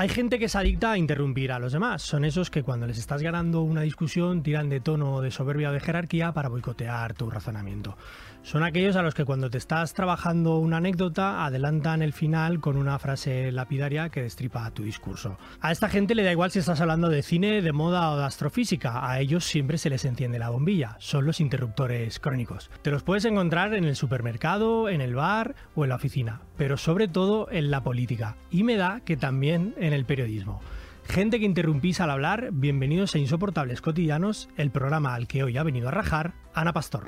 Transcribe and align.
Hay 0.00 0.08
gente 0.08 0.38
que 0.38 0.44
es 0.44 0.54
adicta 0.54 0.92
a 0.92 0.96
interrumpir 0.96 1.50
a 1.50 1.58
los 1.58 1.72
demás. 1.72 2.02
Son 2.02 2.24
esos 2.24 2.50
que 2.50 2.62
cuando 2.62 2.86
les 2.86 2.98
estás 2.98 3.20
ganando 3.20 3.62
una 3.62 3.80
discusión 3.80 4.44
tiran 4.44 4.68
de 4.68 4.78
tono 4.78 5.20
de 5.20 5.32
soberbia 5.32 5.70
o 5.70 5.72
de 5.72 5.80
jerarquía 5.80 6.30
para 6.30 6.48
boicotear 6.48 7.14
tu 7.14 7.28
razonamiento. 7.28 7.96
Son 8.42 8.62
aquellos 8.62 8.94
a 8.96 9.02
los 9.02 9.14
que 9.14 9.24
cuando 9.24 9.50
te 9.50 9.58
estás 9.58 9.94
trabajando 9.94 10.58
una 10.58 10.76
anécdota 10.76 11.44
adelantan 11.44 12.00
el 12.00 12.12
final 12.12 12.60
con 12.60 12.76
una 12.76 12.98
frase 12.98 13.50
lapidaria 13.50 14.08
que 14.08 14.22
destripa 14.22 14.70
tu 14.70 14.84
discurso. 14.84 15.36
A 15.60 15.72
esta 15.72 15.88
gente 15.88 16.14
le 16.14 16.22
da 16.22 16.30
igual 16.32 16.52
si 16.52 16.60
estás 16.60 16.80
hablando 16.80 17.08
de 17.08 17.22
cine, 17.22 17.60
de 17.60 17.72
moda 17.72 18.12
o 18.12 18.16
de 18.16 18.24
astrofísica. 18.24 19.06
A 19.10 19.20
ellos 19.20 19.44
siempre 19.44 19.78
se 19.78 19.90
les 19.90 20.04
enciende 20.04 20.38
la 20.38 20.50
bombilla. 20.50 20.96
Son 21.00 21.26
los 21.26 21.40
interruptores 21.40 22.20
crónicos. 22.20 22.70
Te 22.82 22.92
los 22.92 23.02
puedes 23.02 23.24
encontrar 23.24 23.74
en 23.74 23.84
el 23.84 23.96
supermercado, 23.96 24.88
en 24.88 25.00
el 25.00 25.16
bar 25.16 25.56
o 25.74 25.82
en 25.84 25.90
la 25.90 25.96
oficina, 25.96 26.40
pero 26.56 26.76
sobre 26.76 27.08
todo 27.08 27.50
en 27.50 27.70
la 27.70 27.82
política. 27.82 28.36
Y 28.50 28.62
me 28.62 28.76
da 28.76 29.00
que 29.04 29.16
también 29.16 29.74
el 29.92 30.04
periodismo. 30.04 30.60
Gente 31.08 31.38
que 31.38 31.46
interrumpís 31.46 32.00
al 32.00 32.10
hablar, 32.10 32.50
bienvenidos 32.52 33.14
a 33.14 33.18
Insoportables 33.18 33.80
Cotidianos, 33.80 34.48
el 34.56 34.70
programa 34.70 35.14
al 35.14 35.26
que 35.26 35.42
hoy 35.42 35.56
ha 35.56 35.62
venido 35.62 35.88
a 35.88 35.90
rajar 35.90 36.34
Ana 36.54 36.72
Pastor. 36.74 37.06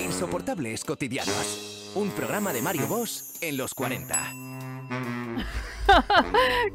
Insoportables 0.00 0.82
Cotidianos, 0.84 1.92
un 1.94 2.10
programa 2.10 2.52
de 2.54 2.62
Mario 2.62 2.86
Bosch 2.88 3.42
en 3.42 3.58
los 3.58 3.74
40. 3.74 4.18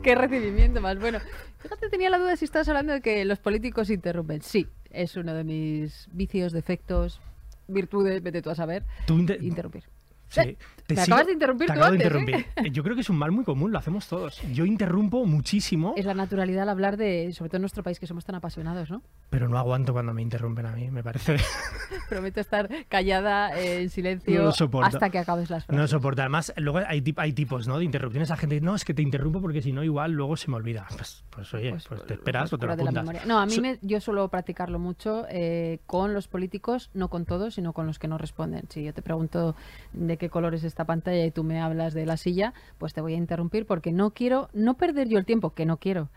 Qué 0.04 0.16
recibimiento 0.16 0.82
más 0.82 1.00
bueno. 1.00 1.20
Fíjate, 1.60 1.90
tenía 1.90 2.10
la 2.10 2.20
duda 2.20 2.36
si 2.38 2.46
estás 2.46 2.68
hablando 2.70 2.94
de 2.94 3.02
que 3.02 3.26
los 3.26 3.40
políticos 3.40 3.90
interrumpen. 3.90 4.42
Sí, 4.42 4.68
es 4.92 5.16
uno 5.16 5.34
de 5.34 5.44
mis 5.44 6.08
vicios, 6.12 6.54
defectos, 6.54 7.20
virtudes, 7.68 8.22
vete 8.22 8.42
tú 8.42 8.50
a 8.52 8.56
saber. 8.56 8.86
Tú 9.08 9.18
inter- 9.18 9.44
Interrumpir. 9.44 9.84
Sí, 10.30 10.42
Eh, 10.42 10.58
me 10.96 11.02
acabas 11.02 11.28
de 11.28 11.34
interrumpir 11.34 11.68
te 11.68 11.74
tú 11.74 11.80
acabo 11.80 11.96
de 11.96 12.04
antes, 12.04 12.16
¿eh? 12.16 12.20
interrumpir. 12.20 12.72
Yo 12.74 12.84
creo 12.84 12.96
que 12.96 13.02
es 13.02 13.10
un 13.12 13.18
mal 13.18 13.32
muy 13.32 13.44
común, 13.44 13.72
lo 13.72 13.78
hacemos 13.78 14.08
todos. 14.08 14.42
Yo 14.54 14.66
interrumpo 14.66 15.24
muchísimo, 15.26 15.94
Es 15.96 16.06
la 16.06 16.14
naturalidad 16.16 16.64
al 16.64 16.70
hablar 16.70 16.98
de, 16.98 17.32
sobre 17.34 17.50
todo 17.50 17.58
en 17.58 17.62
nuestro 17.64 17.84
país, 17.84 18.00
que 18.00 18.08
somos 18.08 18.26
tan 18.26 18.36
apasionados, 18.36 18.90
¿no? 18.90 19.02
pero 19.30 19.48
no 19.48 19.60
aguanto 19.60 19.94
cuando 19.94 20.12
me 20.14 20.24
interrumpen 20.24 20.66
a 20.66 20.72
mí, 20.72 20.90
me 20.90 21.04
parece. 21.04 21.38
Prometo 22.10 22.40
estar 22.42 22.68
callada, 22.88 23.56
eh, 23.60 23.78
en 23.78 23.84
No 23.86 23.90
silencio, 23.92 24.52
soporto. 24.52 24.88
hasta 24.88 25.10
que 25.12 25.20
acabes 25.20 25.50
las 25.52 25.68
No 25.70 25.76
frases. 25.76 25.92
soporta. 25.92 26.24
Además, 26.24 26.52
luego 26.58 26.80
hay, 26.88 27.02
tip- 27.02 27.20
hay 27.20 27.34
tipos 27.34 27.68
¿no? 27.68 27.78
de 27.78 27.86
interrupciones. 27.86 28.32
A 28.32 28.38
gente 28.38 28.60
no, 28.62 28.74
es 28.76 28.84
que 28.86 28.94
te 28.96 29.02
interrumpo 29.04 29.40
porque 29.42 29.62
si 29.62 29.72
no, 29.72 29.84
igual 29.84 30.14
luego 30.14 30.36
se 30.38 30.50
me 30.50 30.58
olvida. 30.58 30.88
Pues, 30.96 31.24
pues 31.30 31.54
oye, 31.54 31.70
pues, 31.70 31.88
Pues, 31.88 32.06
te 32.08 32.14
esperas 32.16 32.44
pues, 32.50 32.54
o 32.54 32.58
te 32.58 32.66
lo 32.66 32.76
de 32.76 32.84
apuntas. 33.00 33.26
No, 33.28 33.40
a 33.40 33.46
mí 33.46 33.54
So- 33.54 33.62
me, 33.62 33.78
yo 33.84 34.02
suelo 34.02 34.28
practicarlo 34.30 34.80
mucho 34.80 35.26
eh, 35.30 35.80
con 35.86 36.14
los 36.16 36.28
políticos, 36.28 36.90
no 36.96 37.10
con 37.10 37.26
todos, 37.26 37.54
sino 37.56 37.74
con 37.74 37.86
los 37.86 38.00
que 38.00 38.08
no 38.08 38.18
responden. 38.18 38.64
Si 38.70 38.84
yo 38.84 38.94
te 38.96 39.04
pregunto 39.04 39.56
de 39.94 40.18
qué 40.20 40.30
color 40.30 40.54
es 40.54 40.64
esta 40.64 40.86
pantalla 40.86 41.26
y 41.26 41.32
tú 41.32 41.44
me 41.44 41.60
hablas 41.60 41.96
de 41.96 42.06
la 42.06 42.18
silla, 42.18 42.54
pues 42.78 42.94
te 42.94 43.02
voy 43.02 43.16
a 43.16 43.18
interrumpir 43.18 43.66
porque 43.66 43.92
no 43.92 44.12
quiero, 44.12 44.50
no 44.54 44.78
perder 44.78 45.10
yo 45.10 45.18
el 45.18 45.26
tiempo, 45.26 45.56
que 45.56 45.66
no 45.66 45.78
quiero. 45.78 46.10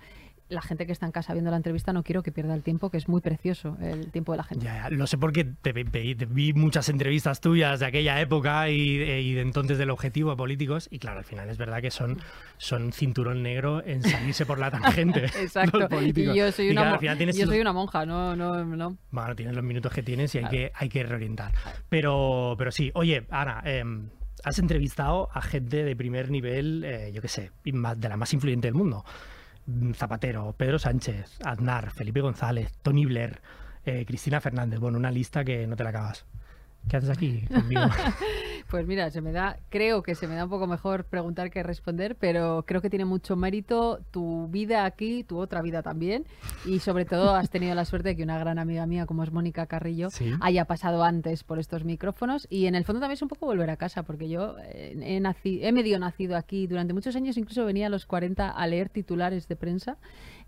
La 0.53 0.63
gente 0.63 0.87
que 0.87 0.93
está 0.93 1.07
en 1.07 1.13
casa 1.13 1.33
viendo 1.33 1.51
la 1.51 1.57
entrevista 1.57 1.93
no 1.93 2.03
quiero 2.03 2.23
que 2.23 2.31
pierda 2.33 2.55
el 2.55 2.63
tiempo, 2.63 2.91
que 2.91 2.97
es 2.99 3.09
muy 3.09 3.21
precioso 3.21 3.77
el 3.81 4.11
tiempo 4.11 4.33
de 4.33 4.37
la 4.39 4.45
gente. 4.45 4.65
Ya, 4.65 4.89
ya, 4.89 4.91
lo 4.91 5.07
sé 5.07 5.19
porque 5.19 5.45
te, 5.45 5.73
vi 5.73 6.15
te 6.15 6.27
vi 6.27 6.53
muchas 6.53 6.89
entrevistas 6.89 7.41
tuyas 7.41 7.81
de 7.81 7.87
aquella 7.87 8.21
época 8.21 8.69
y, 8.69 8.99
de- 8.99 9.21
y 9.23 9.35
de 9.35 9.41
entonces 9.41 9.79
del 9.79 9.91
objetivo 9.91 10.31
a 10.31 10.37
políticos 10.37 10.89
y 10.91 10.99
claro, 10.99 11.19
al 11.19 11.25
final 11.25 11.49
es 11.49 11.59
verdad 11.59 11.81
que 11.81 11.91
son, 11.91 12.19
son 12.59 12.93
cinturón 12.93 13.43
negro 13.43 13.83
en 13.85 14.03
salirse 14.03 14.47
por 14.47 14.59
la 14.59 14.71
tangente. 14.71 15.25
Exacto. 15.41 15.89
Y 16.01 16.13
yo 16.35 16.53
soy 16.53 16.67
Y 16.69 16.71
una, 16.73 16.83
claro, 16.83 16.99
final 16.99 17.17
tienes 17.17 17.37
yo 17.37 17.47
soy 17.47 17.61
una 17.61 17.73
monja, 17.73 18.05
no, 18.07 18.37
no, 18.37 18.65
no. 18.65 18.97
Bueno, 19.11 19.35
tienes 19.35 19.55
los 19.55 19.65
minutos 19.65 19.93
que 19.93 20.03
tienes 20.03 20.35
y 20.35 20.39
hay, 20.39 20.45
que, 20.49 20.73
hay 20.75 20.89
que 20.89 21.03
reorientar. 21.03 21.53
Pero, 21.89 22.55
pero 22.59 22.71
sí, 22.71 22.91
oye, 22.95 23.27
Ana, 23.31 23.63
em, 23.65 24.09
has 24.45 24.59
entrevistado 24.59 25.29
a 25.33 25.41
gente 25.43 25.85
de 25.85 25.97
primer 25.97 26.31
nivel, 26.31 26.85
eh, 26.85 27.11
yo 27.13 27.23
qué 27.23 27.29
sé, 27.29 27.51
y 27.65 27.73
de 27.73 28.09
la 28.09 28.17
más 28.17 28.33
influyente 28.33 28.67
del 28.67 28.75
mundo. 28.75 29.05
Zapatero, 29.95 30.55
Pedro 30.57 30.79
Sánchez, 30.79 31.39
Aznar, 31.45 31.91
Felipe 31.91 32.21
González, 32.21 32.73
Tony 32.83 33.07
Blair, 33.07 33.41
eh, 33.85 34.05
Cristina 34.07 34.41
Fernández. 34.41 34.81
Bueno, 34.81 34.99
una 34.99 35.11
lista 35.11 35.45
que 35.45 35.67
no 35.67 35.77
te 35.77 35.85
la 35.85 35.91
acabas. 35.91 36.25
¿Qué 36.89 36.97
haces 36.97 37.11
aquí 37.11 37.47
conmigo? 37.47 37.83
Pues 38.73 38.87
mira, 38.87 39.11
se 39.11 39.21
me 39.21 39.33
da, 39.33 39.59
creo 39.69 40.03
que 40.03 40.15
se 40.15 40.27
me 40.27 40.35
da 40.35 40.45
un 40.45 40.49
poco 40.51 40.67
mejor 40.67 41.05
preguntar 41.05 41.51
que 41.51 41.63
responder, 41.63 42.17
pero 42.17 42.65
creo 42.67 42.81
que 42.81 42.89
tiene 42.89 43.05
mucho 43.05 43.37
mérito 43.37 44.01
tu 44.11 44.49
vida 44.49 44.87
aquí, 44.87 45.25
tu 45.25 45.39
otra 45.39 45.61
vida 45.61 45.83
también, 45.83 46.25
y 46.65 46.79
sobre 46.79 47.05
todo 47.05 47.35
has 47.35 47.51
tenido 47.51 47.75
la 47.75 47.85
suerte 47.85 48.09
de 48.09 48.17
que 48.17 48.23
una 48.23 48.39
gran 48.39 48.59
amiga 48.59 48.87
mía 48.87 49.05
como 49.05 49.25
es 49.25 49.31
Mónica 49.31 49.67
Carrillo 49.67 50.09
Sí. 50.09 50.33
haya 50.41 50.65
pasado 50.65 51.05
antes 51.05 51.45
por 51.45 51.59
estos 51.59 51.85
micrófonos 51.85 52.47
y 52.49 52.65
en 52.65 52.75
el 52.75 52.87
fondo 52.87 53.01
también 53.01 53.17
es 53.17 53.21
un 53.23 53.29
poco 53.29 53.45
volver 53.45 53.69
a 53.69 53.77
casa, 53.77 54.05
porque 54.05 54.31
yo 54.31 54.57
eh, 54.65 54.97
he, 55.03 55.69
he 55.69 55.73
medio 55.73 55.99
nacido 55.99 56.39
aquí 56.39 56.67
durante 56.67 56.95
muchos 56.95 57.15
años, 57.15 57.37
incluso 57.37 57.67
venía 57.67 57.89
a 57.89 57.91
los 57.91 58.07
40 58.07 58.49
a 58.49 58.67
leer 58.67 58.89
titulares 58.89 59.49
de 59.49 59.57
prensa 59.57 59.99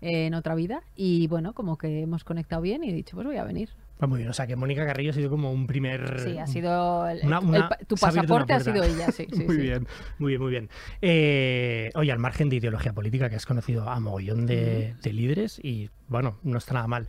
eh, 0.01 0.25
en 0.25 0.33
otra 0.33 0.55
vida 0.55 0.81
y 0.95 1.27
bueno, 1.27 1.53
como 1.53 1.77
que 1.77 2.01
hemos 2.01 2.23
conectado 2.23 2.63
bien 2.63 2.83
y 2.83 2.89
he 2.89 2.93
dicho, 2.93 3.15
pues 3.15 3.27
voy 3.27 3.37
a 3.37 3.43
venir. 3.43 3.69
Pues 3.97 4.09
muy 4.09 4.17
bien, 4.19 4.29
o 4.29 4.33
sea 4.33 4.45
que 4.45 4.57
Mónica 4.57 4.85
Carrillo 4.85 5.11
ha 5.11 5.13
sido 5.13 5.29
como 5.29 5.51
un 5.53 5.67
primer... 5.67 6.19
Sí, 6.19 6.37
ha 6.37 6.47
sido 6.47 7.07
el- 7.07 7.21
Una- 7.23 7.39
el- 7.39 7.45
una- 7.45 7.69
el- 7.79 7.87
tu 7.87 7.95
pasaporte 7.95 8.51
ha 8.53 8.59
sido 8.59 8.83
ella, 8.83 9.09
sí, 9.11 9.25
sí, 9.31 9.43
muy 9.45 9.55
sí. 9.55 9.61
bien, 9.61 9.87
muy 10.19 10.31
bien, 10.33 10.41
muy 10.41 10.51
bien. 10.51 10.69
Eh, 11.01 11.91
oye, 11.95 12.11
al 12.11 12.19
margen 12.19 12.49
de 12.49 12.57
ideología 12.57 12.91
política, 12.91 13.29
que 13.29 13.37
has 13.37 13.45
conocido 13.45 13.87
a 13.89 13.97
mogollón 14.01 14.45
de, 14.45 14.95
de 15.01 15.13
líderes 15.13 15.59
y, 15.63 15.89
bueno, 16.09 16.37
no 16.43 16.57
está 16.57 16.73
nada 16.73 16.87
mal. 16.87 17.07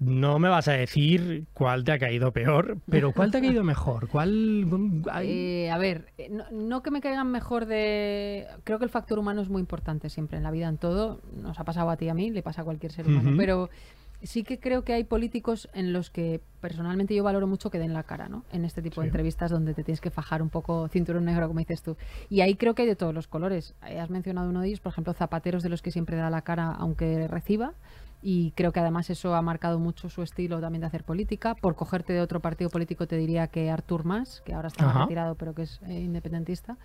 No 0.00 0.38
me 0.40 0.48
vas 0.48 0.66
a 0.68 0.72
decir 0.72 1.44
cuál 1.54 1.84
te 1.84 1.92
ha 1.92 1.98
caído 1.98 2.32
peor, 2.32 2.76
pero 2.90 3.12
cuál 3.12 3.30
te 3.30 3.38
ha 3.38 3.40
caído 3.40 3.62
mejor. 3.64 4.08
¿Cuál 4.08 4.66
Eh, 5.22 5.70
a 5.70 5.78
ver, 5.78 6.12
eh, 6.18 6.28
no, 6.28 6.44
no 6.50 6.82
que 6.82 6.90
me 6.90 7.00
caigan 7.00 7.30
mejor 7.30 7.66
de... 7.66 8.48
Creo 8.64 8.78
que 8.78 8.84
el 8.84 8.90
factor 8.90 9.18
humano 9.18 9.40
es 9.42 9.48
muy 9.48 9.60
importante 9.60 10.10
siempre 10.10 10.36
en 10.38 10.42
la 10.42 10.50
vida, 10.50 10.68
en 10.68 10.76
todo. 10.76 11.20
Nos 11.40 11.58
ha 11.60 11.64
pasado 11.64 11.88
a 11.88 11.96
ti 11.96 12.06
y 12.06 12.08
a 12.08 12.14
mí, 12.14 12.30
le 12.30 12.42
pasa 12.42 12.62
a 12.62 12.64
cualquier 12.64 12.90
ser 12.92 13.06
humano. 13.06 13.32
Pero 13.38 13.70
sí 14.22 14.44
que 14.44 14.58
creo 14.58 14.84
que 14.84 14.92
hay 14.92 15.04
políticos 15.04 15.68
en 15.74 15.92
los 15.92 16.10
que 16.10 16.40
personalmente 16.60 17.14
yo 17.14 17.24
valoro 17.24 17.46
mucho 17.46 17.70
que 17.70 17.78
den 17.78 17.92
la 17.92 18.04
cara, 18.04 18.28
¿no? 18.28 18.44
En 18.52 18.64
este 18.64 18.82
tipo 18.82 19.00
de 19.00 19.08
entrevistas 19.08 19.50
donde 19.50 19.74
te 19.74 19.82
tienes 19.84 20.00
que 20.00 20.10
fajar 20.10 20.42
un 20.42 20.48
poco 20.48 20.88
cinturón 20.88 21.24
negro, 21.24 21.48
como 21.48 21.58
dices 21.58 21.82
tú. 21.82 21.96
Y 22.30 22.40
ahí 22.40 22.54
creo 22.54 22.74
que 22.74 22.82
hay 22.82 22.88
de 22.88 22.96
todos 22.96 23.14
los 23.14 23.26
colores. 23.26 23.74
Has 23.80 24.10
mencionado 24.10 24.48
uno 24.48 24.60
de 24.60 24.68
ellos, 24.68 24.80
por 24.80 24.92
ejemplo, 24.92 25.12
Zapateros, 25.12 25.62
de 25.62 25.68
los 25.68 25.82
que 25.82 25.90
siempre 25.90 26.16
da 26.16 26.30
la 26.30 26.42
cara 26.42 26.72
aunque 26.72 27.26
reciba. 27.28 27.74
Y 28.24 28.52
creo 28.52 28.70
que 28.70 28.78
además 28.78 29.10
eso 29.10 29.34
ha 29.34 29.42
marcado 29.42 29.80
mucho 29.80 30.08
su 30.08 30.22
estilo 30.22 30.60
también 30.60 30.80
de 30.82 30.86
hacer 30.86 31.02
política. 31.02 31.56
Por 31.56 31.74
cogerte 31.74 32.12
de 32.12 32.20
otro 32.20 32.38
partido 32.40 32.70
político 32.70 33.06
te 33.08 33.16
diría 33.16 33.48
que 33.48 33.68
Artur 33.68 34.04
Mas, 34.04 34.42
que 34.44 34.54
ahora 34.54 34.68
está 34.68 34.88
Ajá. 34.88 35.00
retirado 35.02 35.34
pero 35.34 35.54
que 35.54 35.62
es 35.62 35.80
eh, 35.88 36.00
independentista. 36.00 36.76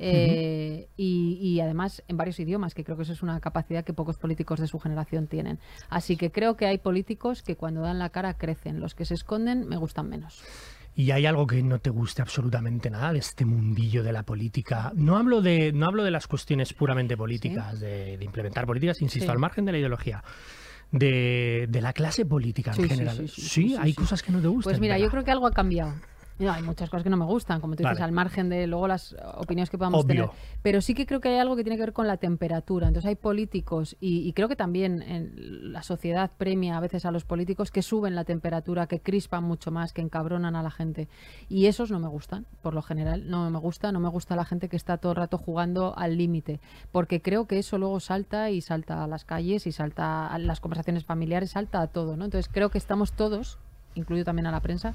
Eh, 0.00 0.88
y, 0.96 1.38
y 1.40 1.60
además 1.60 2.02
en 2.08 2.16
varios 2.16 2.40
idiomas, 2.40 2.74
que 2.74 2.84
creo 2.84 2.96
que 2.96 3.04
eso 3.04 3.12
es 3.12 3.22
una 3.22 3.38
capacidad 3.40 3.84
que 3.84 3.92
pocos 3.92 4.16
políticos 4.18 4.58
de 4.58 4.66
su 4.66 4.78
generación 4.78 5.26
tienen. 5.28 5.58
Así 5.88 6.16
que 6.16 6.30
creo 6.32 6.56
que 6.56 6.66
hay 6.66 6.78
políticos 6.78 7.42
que 7.42 7.54
cuando 7.56 7.82
dan 7.82 7.98
la 7.98 8.10
cara 8.10 8.34
crecen. 8.34 8.80
Los 8.80 8.94
que 8.94 9.04
se 9.04 9.14
esconden 9.14 9.68
me 9.68 9.76
gustan 9.76 10.08
menos. 10.08 10.42
¿Y 10.96 11.12
hay 11.12 11.24
algo 11.24 11.46
que 11.46 11.62
no 11.62 11.78
te 11.78 11.90
guste 11.90 12.20
absolutamente 12.20 12.90
nada 12.90 13.12
de 13.12 13.20
este 13.20 13.44
mundillo 13.44 14.02
de 14.02 14.12
la 14.12 14.24
política? 14.24 14.90
No 14.96 15.16
hablo 15.16 15.40
de, 15.40 15.72
no 15.72 15.86
hablo 15.86 16.02
de 16.02 16.10
las 16.10 16.26
cuestiones 16.26 16.72
puramente 16.72 17.16
políticas, 17.16 17.78
de, 17.78 18.16
de 18.18 18.24
implementar 18.24 18.66
políticas, 18.66 19.00
insisto, 19.00 19.26
Sí. 19.26 19.30
al 19.30 19.38
margen 19.38 19.64
de 19.64 19.72
la 19.72 19.78
ideología. 19.78 20.24
De, 20.92 21.66
de 21.68 21.80
la 21.80 21.92
clase 21.92 22.24
política 22.26 22.72
en 22.72 22.82
sí, 22.82 22.88
general. 22.88 23.28
sí, 23.28 23.40
sí, 23.40 23.76
hay 23.78 23.94
cosas 23.94 24.22
que 24.22 24.32
no 24.32 24.40
te 24.40 24.48
gustan. 24.48 24.72
Pues 24.72 24.80
mira, 24.80 24.98
yo 24.98 25.08
creo 25.08 25.22
que 25.22 25.30
algo 25.30 25.46
ha 25.46 25.52
cambiado. 25.52 25.94
No, 26.40 26.50
hay 26.52 26.62
muchas 26.62 26.88
cosas 26.88 27.04
que 27.04 27.10
no 27.10 27.16
me 27.18 27.26
gustan, 27.26 27.60
como 27.60 27.74
tú 27.76 27.82
dices, 27.82 27.98
Vale. 27.98 28.04
al 28.04 28.12
margen 28.12 28.48
de 28.48 28.66
luego 28.66 28.88
las 28.88 29.14
opiniones 29.36 29.68
que 29.68 29.76
podamos 29.76 30.04
Obvio. 30.04 30.24
tener. 30.26 30.30
Pero 30.62 30.80
sí 30.80 30.94
que 30.94 31.04
creo 31.04 31.20
que 31.20 31.28
hay 31.28 31.36
algo 31.38 31.54
que 31.54 31.62
tiene 31.62 31.76
que 31.76 31.82
ver 31.82 31.92
con 31.92 32.06
la 32.06 32.16
temperatura. 32.16 32.88
Entonces 32.88 33.08
hay 33.08 33.14
políticos 33.14 33.96
y, 34.00 34.26
y 34.26 34.32
creo 34.32 34.48
que 34.48 34.56
también 34.56 35.02
en 35.02 35.72
la 35.72 35.82
sociedad 35.82 36.30
premia 36.38 36.78
a 36.78 36.80
veces 36.80 37.04
a 37.04 37.10
los 37.10 37.24
políticos 37.24 37.70
que 37.70 37.82
suben 37.82 38.14
la 38.14 38.24
temperatura, 38.24 38.86
que 38.86 39.00
crispan 39.00 39.44
mucho 39.44 39.70
más, 39.70 39.92
que 39.92 40.00
encabronan 40.00 40.56
a 40.56 40.62
la 40.62 40.70
gente. 40.70 41.08
Y 41.48 41.66
esos 41.66 41.90
no 41.90 42.00
me 42.00 42.08
gustan, 42.08 42.46
por 42.62 42.72
lo 42.74 42.80
general. 42.82 43.28
No 43.28 43.50
me 43.50 43.58
gusta, 43.58 43.92
no 43.92 44.00
me 44.00 44.08
gusta 44.08 44.34
la 44.34 44.46
gente 44.46 44.68
que 44.70 44.76
está 44.76 44.96
todo 44.96 45.12
el 45.12 45.16
rato 45.16 45.36
jugando 45.36 45.94
al 45.96 46.16
límite. 46.16 46.60
Porque 46.90 47.20
creo 47.20 47.46
que 47.46 47.58
eso 47.58 47.76
luego 47.76 48.00
salta 48.00 48.50
y 48.50 48.62
salta 48.62 49.04
a 49.04 49.06
las 49.06 49.26
calles 49.26 49.66
y 49.66 49.72
salta 49.72 50.26
a 50.26 50.38
las 50.38 50.60
conversaciones 50.60 51.04
familiares, 51.04 51.50
salta 51.50 51.82
a 51.82 51.88
todo, 51.88 52.16
¿no? 52.16 52.24
Entonces 52.24 52.50
creo 52.50 52.70
que 52.70 52.78
estamos 52.78 53.12
todos 53.12 53.58
incluido 53.94 54.24
también 54.24 54.46
a 54.46 54.50
la 54.50 54.60
prensa, 54.60 54.94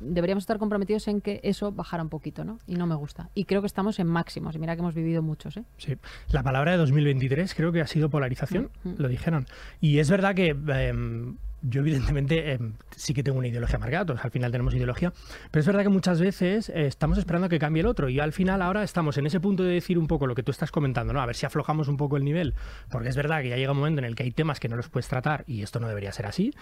deberíamos 0.00 0.42
estar 0.42 0.58
comprometidos 0.58 1.08
en 1.08 1.20
que 1.20 1.40
eso 1.42 1.72
bajara 1.72 2.02
un 2.02 2.08
poquito, 2.08 2.44
¿no? 2.44 2.58
Y 2.66 2.74
no 2.76 2.86
me 2.86 2.94
gusta. 2.94 3.30
Y 3.34 3.44
creo 3.44 3.60
que 3.60 3.66
estamos 3.66 3.98
en 3.98 4.06
máximos, 4.06 4.54
y 4.54 4.58
mira 4.58 4.74
que 4.76 4.80
hemos 4.80 4.94
vivido 4.94 5.22
muchos, 5.22 5.56
¿eh? 5.56 5.64
Sí. 5.78 5.96
La 6.30 6.42
palabra 6.42 6.72
de 6.72 6.76
2023 6.78 7.54
creo 7.54 7.72
que 7.72 7.80
ha 7.80 7.86
sido 7.86 8.10
polarización, 8.10 8.70
Mm, 8.84 8.88
mm. 8.90 8.94
lo 8.98 9.08
dijeron. 9.08 9.46
Y 9.80 9.98
es 9.98 10.10
verdad 10.10 10.34
que 10.34 10.48
em, 10.50 11.36
yo 11.62 11.80
evidentemente 11.80 12.52
em, 12.52 12.74
sí 12.96 13.14
que 13.14 13.22
tengo 13.22 13.38
una 13.38 13.48
ideología 13.48 13.78
marcada, 13.78 14.06
todos 14.06 14.24
al 14.24 14.30
final 14.30 14.50
tenemos 14.50 14.74
ideología, 14.74 15.12
pero 15.50 15.60
es 15.60 15.66
verdad 15.66 15.82
que 15.82 15.88
muchas 15.88 16.20
veces 16.20 16.68
eh, 16.70 16.86
estamos 16.86 17.18
esperando 17.18 17.46
a 17.46 17.48
que 17.48 17.58
cambie 17.58 17.80
el 17.80 17.86
otro 17.86 18.08
y 18.08 18.20
al 18.20 18.32
final 18.32 18.62
ahora 18.62 18.82
estamos 18.82 19.18
en 19.18 19.26
ese 19.26 19.40
punto 19.40 19.62
de 19.62 19.74
decir 19.74 19.98
un 19.98 20.06
poco 20.06 20.26
lo 20.26 20.34
que 20.34 20.42
tú 20.42 20.50
estás 20.50 20.70
comentando, 20.70 21.12
¿no? 21.12 21.20
A 21.20 21.26
ver 21.26 21.36
si 21.36 21.46
aflojamos 21.46 21.88
un 21.88 21.96
poco 21.96 22.16
el 22.16 22.24
nivel, 22.24 22.54
porque 22.90 23.08
es 23.08 23.16
verdad 23.16 23.42
que 23.42 23.50
ya 23.50 23.56
llega 23.56 23.72
un 23.72 23.78
momento 23.78 24.00
en 24.00 24.06
el 24.06 24.14
que 24.14 24.22
hay 24.22 24.30
temas 24.30 24.60
que 24.60 24.68
no 24.68 24.76
los 24.76 24.88
puedes 24.88 25.08
tratar 25.08 25.44
y 25.46 25.62
esto 25.62 25.80
no 25.80 25.88
debería 25.88 26.12
ser 26.12 26.26
así, 26.26 26.54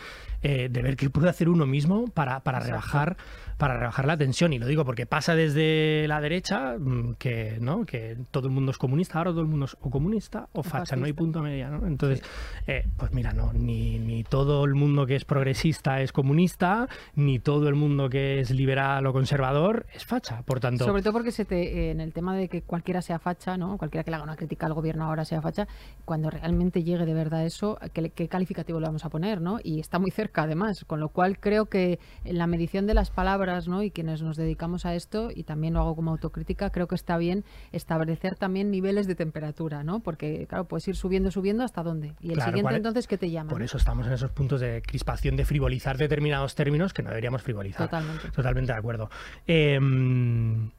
eh, 0.43 0.69
de 0.71 0.83
ver 0.83 0.97
qué 0.97 1.11
puede 1.11 1.29
hacer 1.29 1.49
uno 1.49 1.67
mismo 1.67 2.09
para, 2.09 2.41
para 2.41 2.61
rebajar 2.61 3.17
para 3.59 3.77
rebajar 3.77 4.07
la 4.07 4.17
tensión. 4.17 4.53
Y 4.53 4.59
lo 4.59 4.67
digo 4.67 4.85
porque 4.85 5.05
pasa 5.05 5.35
desde 5.35 6.07
la 6.07 6.21
derecha 6.21 6.77
mm, 6.79 7.15
que 7.19 7.59
no 7.61 7.85
que 7.85 8.17
todo 8.31 8.47
el 8.47 8.55
mundo 8.55 8.71
es 8.71 8.79
comunista 8.79 9.19
ahora 9.19 9.33
todo 9.33 9.41
el 9.41 9.49
mundo 9.49 9.67
es 9.67 9.77
o 9.81 9.91
comunista 9.91 10.49
o 10.53 10.63
facha 10.63 10.97
no 10.97 11.07
hay 11.07 11.13
punto 11.13 11.43
medio 11.43 11.69
¿no? 11.71 11.87
entonces 11.87 12.23
eh, 12.67 12.87
pues 12.97 13.13
mira 13.13 13.33
no 13.33 13.53
ni, 13.53 13.99
ni 13.99 14.23
todo 14.23 14.65
el 14.65 14.75
mundo 14.75 14.88
que 15.07 15.17
es 15.17 15.25
progresista 15.25 16.01
es 16.01 16.13
comunista 16.13 16.89
ni 17.15 17.39
todo 17.39 17.69
el 17.69 17.75
mundo 17.75 18.09
que 18.09 18.41
es 18.41 18.51
liberal 18.51 19.07
o 19.07 19.13
conservador 19.13 19.87
es 19.95 20.05
facha 20.05 20.43
por 20.43 20.61
tanto 20.61 20.85
sobre 20.85 21.03
todo 21.03 21.13
porque 21.13 21.31
se 21.31 21.45
te, 21.45 21.91
en 21.91 22.01
el 22.01 22.13
tema 22.13 22.37
de 22.37 22.49
que 22.49 22.63
cualquiera 22.63 23.03
sea 23.03 23.19
facha 23.19 23.57
no 23.57 23.79
cualquiera 23.79 24.05
que 24.05 24.11
le 24.11 24.17
haga 24.17 24.25
una 24.25 24.37
crítica 24.37 24.67
al 24.67 24.75
gobierno 24.75 25.05
ahora 25.05 25.25
sea 25.25 25.41
facha 25.43 25.69
cuando 26.05 26.31
realmente 26.31 26.83
llegue 26.83 27.07
de 27.07 27.15
verdad 27.15 27.45
eso 27.45 27.79
qué, 27.93 28.11
qué 28.11 28.29
calificativo 28.29 28.81
le 28.81 28.87
vamos 28.87 29.05
a 29.05 29.11
poner 29.11 29.41
no 29.41 29.59
y 29.63 29.81
está 29.81 29.99
muy 29.99 30.11
cerca 30.11 30.43
además 30.43 30.85
con 30.85 31.01
lo 31.01 31.09
cual 31.11 31.39
creo 31.39 31.67
que 31.67 31.99
en 32.25 32.39
la 32.39 32.47
medición 32.47 32.87
de 32.87 32.95
las 32.95 33.11
palabras 33.11 33.69
¿no? 33.69 33.83
y 33.83 33.91
quienes 33.91 34.23
nos 34.23 34.37
dedicamos 34.37 34.87
a 34.87 34.95
esto, 34.95 35.31
y 35.35 35.45
también 35.45 35.75
lo 35.75 35.81
hago 35.81 35.97
como 35.97 36.11
autocrítica, 36.11 36.71
creo 36.71 36.87
que 36.87 36.95
está 36.95 37.17
bien 37.19 37.45
establecer 37.73 38.37
también 38.37 38.71
niveles 38.71 39.07
de 39.07 39.15
temperatura, 39.15 39.83
¿no? 39.83 40.01
Porque, 40.01 40.47
claro, 40.49 40.65
puedes 40.65 40.87
ir 40.89 40.97
subiendo, 40.97 41.31
subiendo 41.31 41.65
hasta 41.65 41.83
dónde. 41.83 42.15
Y 42.21 42.33
el 42.33 42.41
siguiente, 42.41 42.75
entonces, 42.75 43.07
¿qué 43.07 43.19
te 43.19 43.31
llama? 43.31 43.51
Por 43.51 43.63
eso 43.63 43.77
estamos 43.77 44.07
en 44.07 44.13
esos 44.13 44.31
puntos 44.31 44.61
de 44.61 44.78
crispación, 44.83 45.37
de 45.37 45.45
frivolizar 45.45 45.97
determinados 45.97 46.55
términos 46.55 46.93
que 46.93 47.03
no 47.03 47.11
deberíamos 47.11 47.43
frivolizar. 47.43 47.87
Totalmente. 47.87 48.31
Totalmente 48.31 48.73
de 48.73 48.79
acuerdo. 48.79 49.11
Em, 49.47 50.71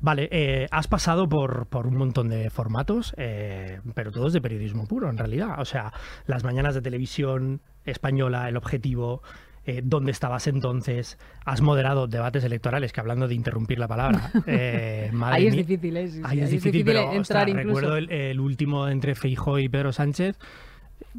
vale, 0.00 0.28
eh, 0.30 0.66
has 0.70 0.88
pasado 0.88 1.28
por, 1.28 1.66
por, 1.66 1.86
un 1.86 1.96
montón 1.96 2.28
de 2.28 2.50
formatos, 2.50 3.14
eh, 3.16 3.80
pero 3.94 4.12
todos 4.12 4.32
de 4.32 4.40
periodismo 4.40 4.86
puro, 4.86 5.08
en 5.10 5.18
realidad. 5.18 5.60
O 5.60 5.64
sea, 5.64 5.92
las 6.26 6.44
mañanas 6.44 6.74
de 6.74 6.82
televisión 6.82 7.60
española, 7.84 8.48
el 8.48 8.56
objetivo, 8.56 9.22
eh, 9.66 9.82
dónde 9.84 10.10
estabas 10.10 10.46
entonces, 10.46 11.18
has 11.44 11.60
moderado 11.60 12.06
debates 12.06 12.42
electorales, 12.44 12.92
que 12.92 13.00
hablando 13.00 13.28
de 13.28 13.34
interrumpir 13.34 13.78
la 13.78 13.86
palabra, 13.86 14.30
ahí 14.46 15.46
es 15.46 15.54
difícil, 15.54 15.96
¿eh? 15.98 16.10
ahí 16.24 16.40
es 16.40 16.50
difícil, 16.50 16.82
pero 16.82 17.12
entrar 17.12 17.46
recuerdo 17.46 17.96
el, 17.96 18.40
último 18.40 18.88
entre 18.88 19.14
Feijó 19.14 19.58
y 19.58 19.68
Pedro 19.68 19.92
Sánchez, 19.92 20.38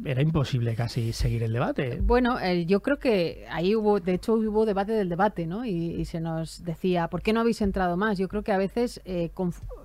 era 0.04 0.22
imposible 0.22 0.74
casi 0.74 1.12
seguir 1.12 1.42
el 1.42 1.52
debate. 1.52 2.00
Bueno, 2.02 2.38
yo 2.66 2.80
creo 2.80 2.98
que 2.98 3.46
ahí 3.50 3.74
hubo, 3.74 4.00
de 4.00 4.14
hecho 4.14 4.34
hubo 4.34 4.66
debate 4.66 4.92
del 4.92 5.08
debate, 5.08 5.46
¿no? 5.46 5.64
Y, 5.64 6.04
se 6.04 6.20
nos 6.20 6.64
decía, 6.64 7.08
¿por 7.08 7.22
qué 7.22 7.32
no 7.32 7.40
habéis 7.40 7.62
entrado 7.62 7.96
más? 7.96 8.18
Yo 8.18 8.28
creo 8.28 8.42
que 8.42 8.52
a 8.52 8.58
veces 8.58 9.00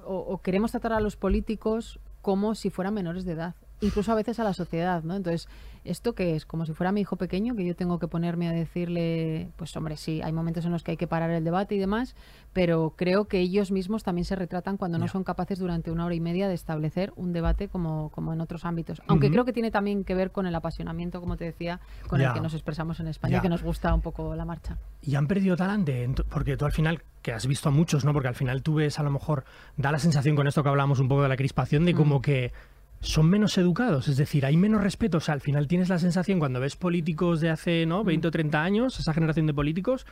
o, 0.05 0.41
queremos 0.41 0.71
tratar 0.71 0.93
a 0.93 0.99
los 0.99 1.15
políticos 1.15 1.99
como 2.21 2.55
si 2.55 2.69
fueran 2.69 2.93
menores 2.93 3.25
de 3.25 3.33
edad, 3.33 3.55
incluso 3.81 4.11
a 4.11 4.15
veces 4.15 4.39
a 4.39 4.43
la 4.43 4.53
sociedad, 4.53 5.03
¿no? 5.03 5.15
Entonces, 5.15 5.47
¿esto 5.83 6.13
qué 6.13 6.35
es? 6.35 6.45
Como 6.45 6.65
si 6.65 6.73
fuera 6.73 6.91
mi 6.91 7.01
hijo 7.01 7.15
pequeño, 7.15 7.55
que 7.55 7.65
yo 7.65 7.75
tengo 7.75 7.99
que 7.99 8.07
ponerme 8.07 8.47
a 8.47 8.51
decirle, 8.51 9.49
pues 9.55 9.75
hombre, 9.75 9.97
sí, 9.97 10.21
hay 10.21 10.33
momentos 10.33 10.65
en 10.65 10.71
los 10.71 10.83
que 10.83 10.91
hay 10.91 10.97
que 10.97 11.07
parar 11.07 11.29
el 11.29 11.43
debate 11.43 11.75
y 11.75 11.79
demás, 11.79 12.15
pero 12.53 12.93
creo 12.95 13.25
que 13.25 13.39
ellos 13.39 13.71
mismos 13.71 14.03
también 14.03 14.25
se 14.25 14.35
retratan 14.35 14.77
cuando 14.77 14.97
no 14.97 15.07
son 15.07 15.23
capaces 15.23 15.59
durante 15.59 15.91
una 15.91 16.05
hora 16.05 16.15
y 16.15 16.19
media 16.19 16.47
de 16.47 16.53
establecer 16.53 17.13
un 17.15 17.33
debate 17.33 17.67
como, 17.67 18.09
como 18.09 18.33
en 18.33 18.41
otros 18.41 18.65
ámbitos. 18.65 19.01
Aunque 19.07 19.29
creo 19.31 19.45
que 19.45 19.53
tiene 19.53 19.71
también 19.71 20.03
que 20.03 20.15
ver 20.15 20.31
con 20.31 20.45
el 20.45 20.55
apasionamiento, 20.55 21.19
como 21.19 21.37
te 21.37 21.45
decía, 21.45 21.79
con 22.07 22.21
el 22.21 22.33
que 22.33 22.41
nos 22.41 22.53
expresamos 22.53 22.99
en 22.99 23.07
España, 23.07 23.41
que 23.41 23.49
nos 23.49 23.63
gusta 23.63 23.93
un 23.93 24.01
poco 24.01 24.35
la 24.35 24.45
marcha. 24.45 24.77
Y 25.01 25.15
han 25.15 25.27
perdido 25.27 25.55
talante, 25.55 26.09
porque 26.29 26.57
tú 26.57 26.65
al 26.65 26.71
final, 26.71 27.01
que 27.21 27.31
has 27.31 27.47
visto 27.47 27.69
a 27.69 27.71
muchos, 27.71 28.05
¿no? 28.05 28.13
Porque 28.13 28.27
al 28.27 28.35
final 28.35 28.63
tú 28.63 28.75
ves, 28.75 28.99
a 28.99 29.03
lo 29.03 29.11
mejor, 29.11 29.45
da 29.77 29.91
la 29.91 29.99
sensación 29.99 30.35
con 30.35 30.47
esto 30.47 30.63
que 30.63 30.69
hablamos 30.69 30.99
un 30.99 31.07
poco 31.07 31.23
de 31.23 31.29
la 31.29 31.37
crispación, 31.37 31.85
de 31.85 31.93
como 31.93 32.21
que 32.21 32.51
son 32.99 33.29
menos 33.29 33.57
educados, 33.57 34.07
es 34.07 34.17
decir, 34.17 34.45
hay 34.45 34.57
menos 34.57 34.81
respeto. 34.81 35.17
O 35.17 35.21
sea, 35.21 35.33
al 35.33 35.41
final 35.41 35.67
tienes 35.67 35.89
la 35.89 35.99
sensación 35.99 36.39
cuando 36.39 36.59
ves 36.59 36.75
políticos 36.75 37.41
de 37.41 37.49
hace 37.49 37.85
¿no? 37.85 38.03
20 38.03 38.27
o 38.27 38.31
30 38.31 38.63
años, 38.63 38.99
esa 38.99 39.13
generación 39.13 39.45
de 39.45 39.53
políticos, 39.53 40.05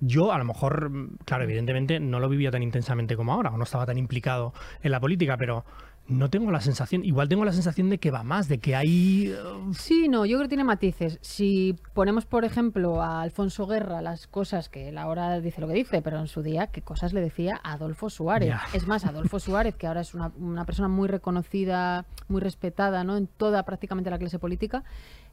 yo 0.00 0.32
a 0.32 0.38
lo 0.38 0.44
mejor, 0.44 0.90
claro, 1.24 1.44
evidentemente 1.44 2.00
no 2.00 2.18
lo 2.18 2.28
vivía 2.28 2.50
tan 2.50 2.62
intensamente 2.62 3.16
como 3.16 3.32
ahora, 3.32 3.50
o 3.50 3.56
no 3.56 3.64
estaba 3.64 3.86
tan 3.86 3.98
implicado 3.98 4.52
en 4.82 4.90
la 4.90 5.00
política, 5.00 5.36
pero 5.36 5.64
no 6.08 6.30
tengo 6.30 6.50
la 6.50 6.60
sensación, 6.60 7.04
igual 7.04 7.28
tengo 7.28 7.44
la 7.44 7.52
sensación 7.52 7.88
de 7.88 7.98
que 7.98 8.10
va 8.10 8.22
más, 8.22 8.48
de 8.48 8.58
que 8.58 8.74
hay... 8.74 9.32
Uh, 9.32 9.72
sí, 9.72 10.08
no, 10.08 10.26
yo 10.26 10.36
creo 10.36 10.46
que 10.46 10.48
tiene 10.48 10.64
matices. 10.64 11.18
Si 11.22 11.76
ponemos, 11.94 12.26
por 12.26 12.44
ejemplo, 12.44 13.02
a 13.02 13.22
Alfonso 13.22 13.66
Guerra 13.66 14.02
las 14.02 14.26
cosas 14.26 14.68
que 14.68 14.88
él 14.88 14.98
ahora 14.98 15.40
dice 15.40 15.60
lo 15.60 15.68
que 15.68 15.74
dice, 15.74 16.02
pero 16.02 16.18
en 16.18 16.26
su 16.26 16.42
día, 16.42 16.66
qué 16.66 16.82
cosas 16.82 17.12
le 17.12 17.20
decía 17.20 17.60
a 17.62 17.72
Adolfo 17.72 18.10
Suárez. 18.10 18.54
Es 18.72 18.86
más, 18.86 19.04
Adolfo 19.04 19.38
Suárez, 19.38 19.76
que 19.76 19.86
ahora 19.86 20.00
es 20.00 20.14
una, 20.14 20.32
una, 20.38 20.64
persona 20.64 20.88
muy 20.88 21.08
reconocida, 21.08 22.04
muy 22.28 22.40
respetada 22.40 23.04
¿no? 23.04 23.16
en 23.16 23.26
toda 23.26 23.62
prácticamente 23.62 24.10
la 24.10 24.18
clase 24.18 24.38
política, 24.38 24.84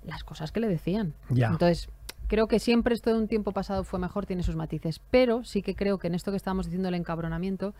las 0.03 0.23
cosas 0.23 0.51
que 0.51 0.59
le 0.59 0.67
decían. 0.67 1.13
Entonces, 1.29 1.89
creo 2.27 2.47
que 2.47 2.59
siempre 2.59 2.93
esto 2.93 3.09
de 3.09 3.17
un 3.17 3.27
tiempo 3.27 3.51
pasado 3.51 3.83
fue 3.83 3.99
mejor, 3.99 4.25
tiene 4.25 4.43
sus 4.43 4.55
matices, 4.55 5.01
pero 5.11 5.43
sí 5.43 5.61
que 5.61 5.75
creo 5.75 5.97
que 5.97 6.07
en 6.07 6.15
esto 6.15 6.31
que 6.31 6.37
estábamos 6.37 6.67
diciendo 6.67 6.87
el 6.87 6.95
encabronamiento, 6.95 7.73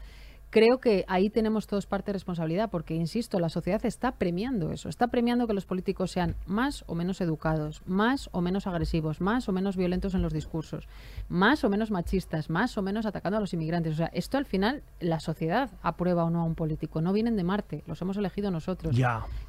creo 0.49 0.79
que 0.79 1.05
ahí 1.07 1.29
tenemos 1.29 1.67
todos 1.67 1.85
parte 1.85 2.07
de 2.07 2.13
responsabilidad, 2.13 2.69
porque, 2.69 2.95
insisto, 2.95 3.39
la 3.39 3.49
sociedad 3.49 3.85
está 3.85 4.13
premiando 4.13 4.71
eso, 4.71 4.89
está 4.89 5.07
premiando 5.07 5.47
que 5.47 5.53
los 5.53 5.65
políticos 5.65 6.11
sean 6.11 6.35
más 6.45 6.83
o 6.87 6.95
menos 6.95 7.21
educados, 7.21 7.81
más 7.85 8.29
o 8.31 8.41
menos 8.41 8.67
agresivos, 8.67 9.21
más 9.21 9.47
o 9.49 9.51
menos 9.51 9.77
violentos 9.77 10.13
en 10.15 10.21
los 10.21 10.33
discursos, 10.33 10.87
más 11.27 11.63
o 11.63 11.69
menos 11.69 11.91
machistas, 11.91 12.49
más 12.49 12.77
o 12.77 12.81
menos 12.81 13.05
atacando 13.05 13.37
a 13.37 13.41
los 13.41 13.53
inmigrantes. 13.53 13.93
O 13.93 13.97
sea, 13.97 14.07
esto 14.13 14.37
al 14.37 14.45
final 14.45 14.83
la 14.99 15.19
sociedad 15.19 15.69
aprueba 15.81 16.23
o 16.23 16.29
no 16.29 16.41
a 16.41 16.43
un 16.43 16.55
político, 16.55 17.01
no 17.01 17.13
vienen 17.13 17.35
de 17.35 17.43
Marte, 17.43 17.83
los 17.87 18.01
hemos 18.01 18.17
elegido 18.17 18.51
nosotros. 18.51 18.95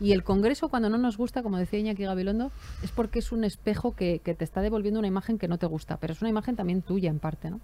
Y 0.01 0.13
el 0.13 0.23
Congreso, 0.23 0.69
cuando 0.69 0.91
no 0.91 0.99
nos 0.99 1.17
gusta, 1.17 1.43
como 1.43 1.59
decía 1.59 1.79
Iñaki 1.79 2.05
Gabilondo, 2.05 2.53
es 2.83 2.93
porque 2.93 3.21
es 3.21 3.33
un 3.33 3.45
espejo 3.45 3.95
que, 3.95 4.21
que 4.21 4.35
te 4.35 4.45
está 4.45 4.61
devolviendo 4.61 5.01
una 5.01 5.09
imagen 5.09 5.39
que 5.39 5.49
no 5.49 5.59
te 5.59 5.67
gusta, 5.67 5.97
pero 5.97 6.13
es 6.13 6.21
una 6.21 6.31
imagen 6.31 6.57
también 6.57 6.83
tuya 6.83 7.11
en 7.11 7.19
parte, 7.19 7.51
¿no? 7.51 7.61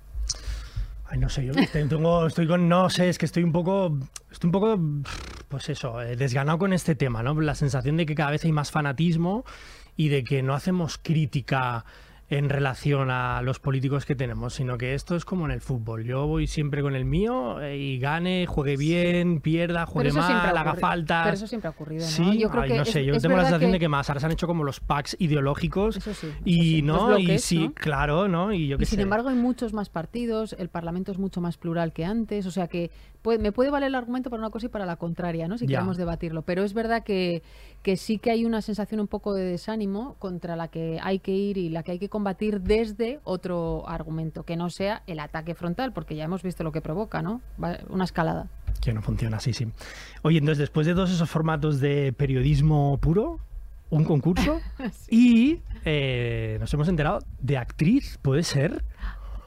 Ay, 1.08 1.18
no 1.18 1.28
sé, 1.28 1.44
yo 1.44 1.52
tengo, 1.72 2.26
estoy 2.26 2.46
con, 2.48 2.68
no 2.68 2.90
sé, 2.90 3.08
es 3.08 3.18
que 3.18 3.26
estoy 3.26 3.44
un 3.44 3.52
poco, 3.52 3.96
estoy 4.30 4.48
un 4.48 4.52
poco, 4.52 4.80
pues 5.48 5.68
eso, 5.68 6.02
eh, 6.02 6.16
desganado 6.16 6.58
con 6.58 6.72
este 6.72 6.96
tema, 6.96 7.22
¿no? 7.22 7.40
La 7.40 7.54
sensación 7.54 7.96
de 7.96 8.06
que 8.06 8.16
cada 8.16 8.32
vez 8.32 8.44
hay 8.44 8.52
más 8.52 8.72
fanatismo 8.72 9.44
y 9.96 10.08
de 10.08 10.24
que 10.24 10.42
no 10.42 10.54
hacemos 10.54 10.98
crítica 10.98 11.84
en 12.28 12.48
relación 12.48 13.10
a 13.10 13.40
los 13.42 13.60
políticos 13.60 14.04
que 14.04 14.16
tenemos, 14.16 14.54
sino 14.54 14.76
que 14.78 14.94
esto 14.94 15.14
es 15.14 15.24
como 15.24 15.44
en 15.44 15.52
el 15.52 15.60
fútbol. 15.60 16.04
Yo 16.04 16.26
voy 16.26 16.48
siempre 16.48 16.82
con 16.82 16.96
el 16.96 17.04
mío 17.04 17.60
eh, 17.60 17.76
y 17.76 17.98
gane, 17.98 18.46
juegue 18.46 18.76
bien, 18.76 19.40
pierda, 19.40 19.86
juegue 19.86 20.12
mal, 20.12 20.56
haga 20.56 20.74
falta. 20.74 21.22
Pero 21.22 21.34
eso 21.34 21.46
siempre 21.46 21.68
ha 21.68 21.70
ocurrido, 21.70 22.02
¿no? 22.02 22.10
Sí, 22.10 22.38
yo 22.38 22.50
creo 22.50 22.64
que 22.64 22.78
no 22.78 22.84
sé, 22.84 23.04
yo 23.04 23.18
tengo 23.20 23.36
la 23.36 23.44
sensación 23.44 23.70
de 23.70 23.78
que 23.78 23.88
más 23.88 24.10
ahora 24.10 24.20
se 24.20 24.26
han 24.26 24.32
hecho 24.32 24.48
como 24.48 24.64
los 24.64 24.80
packs 24.80 25.16
ideológicos 25.20 26.00
y 26.44 26.82
no 26.82 27.16
y 27.18 27.38
sí, 27.38 27.70
claro, 27.74 28.26
¿no? 28.26 28.52
Y 28.52 28.68
yo 28.68 28.78
sin 28.82 29.00
embargo 29.00 29.28
hay 29.28 29.36
muchos 29.36 29.72
más 29.72 29.88
partidos, 29.88 30.56
el 30.58 30.68
Parlamento 30.68 31.12
es 31.12 31.18
mucho 31.18 31.40
más 31.40 31.56
plural 31.56 31.92
que 31.92 32.04
antes, 32.04 32.46
o 32.46 32.50
sea 32.50 32.66
que 32.66 32.90
me 33.40 33.50
puede 33.50 33.70
valer 33.70 33.88
el 33.88 33.94
argumento 33.96 34.30
para 34.30 34.40
una 34.40 34.50
cosa 34.50 34.66
y 34.66 34.68
para 34.68 34.86
la 34.86 34.96
contraria, 34.96 35.48
¿no? 35.48 35.58
Si 35.58 35.66
queremos 35.66 35.96
debatirlo, 35.96 36.42
pero 36.42 36.64
es 36.64 36.74
verdad 36.74 37.04
que 37.04 37.42
que 37.82 37.96
sí 37.96 38.18
que 38.18 38.32
hay 38.32 38.44
una 38.44 38.62
sensación 38.62 39.00
un 39.00 39.06
poco 39.06 39.32
de 39.32 39.44
desánimo 39.44 40.16
contra 40.18 40.56
la 40.56 40.66
que 40.66 40.98
hay 41.00 41.20
que 41.20 41.30
ir 41.30 41.56
y 41.56 41.68
la 41.68 41.84
que 41.84 41.92
hay 41.92 42.00
que 42.00 42.08
combatir 42.16 42.62
desde 42.62 43.20
otro 43.24 43.86
argumento, 43.86 44.42
que 44.42 44.56
no 44.56 44.70
sea 44.70 45.02
el 45.06 45.20
ataque 45.20 45.54
frontal, 45.54 45.92
porque 45.92 46.16
ya 46.16 46.24
hemos 46.24 46.42
visto 46.42 46.64
lo 46.64 46.72
que 46.72 46.80
provoca, 46.80 47.20
¿no? 47.20 47.42
Una 47.90 48.04
escalada. 48.04 48.48
Que 48.80 48.94
no 48.94 49.02
funciona 49.02 49.36
así, 49.36 49.52
sí. 49.52 49.66
Oye, 50.22 50.38
entonces, 50.38 50.56
después 50.56 50.86
de 50.86 50.94
todos 50.94 51.10
esos 51.10 51.28
formatos 51.28 51.78
de 51.78 52.14
periodismo 52.14 52.96
puro, 53.02 53.38
un 53.90 54.04
concurso 54.04 54.60
y 55.10 55.60
eh, 55.84 56.56
nos 56.58 56.72
hemos 56.72 56.88
enterado 56.88 57.18
de 57.38 57.58
actriz, 57.58 58.18
¿puede 58.22 58.44
ser? 58.44 58.82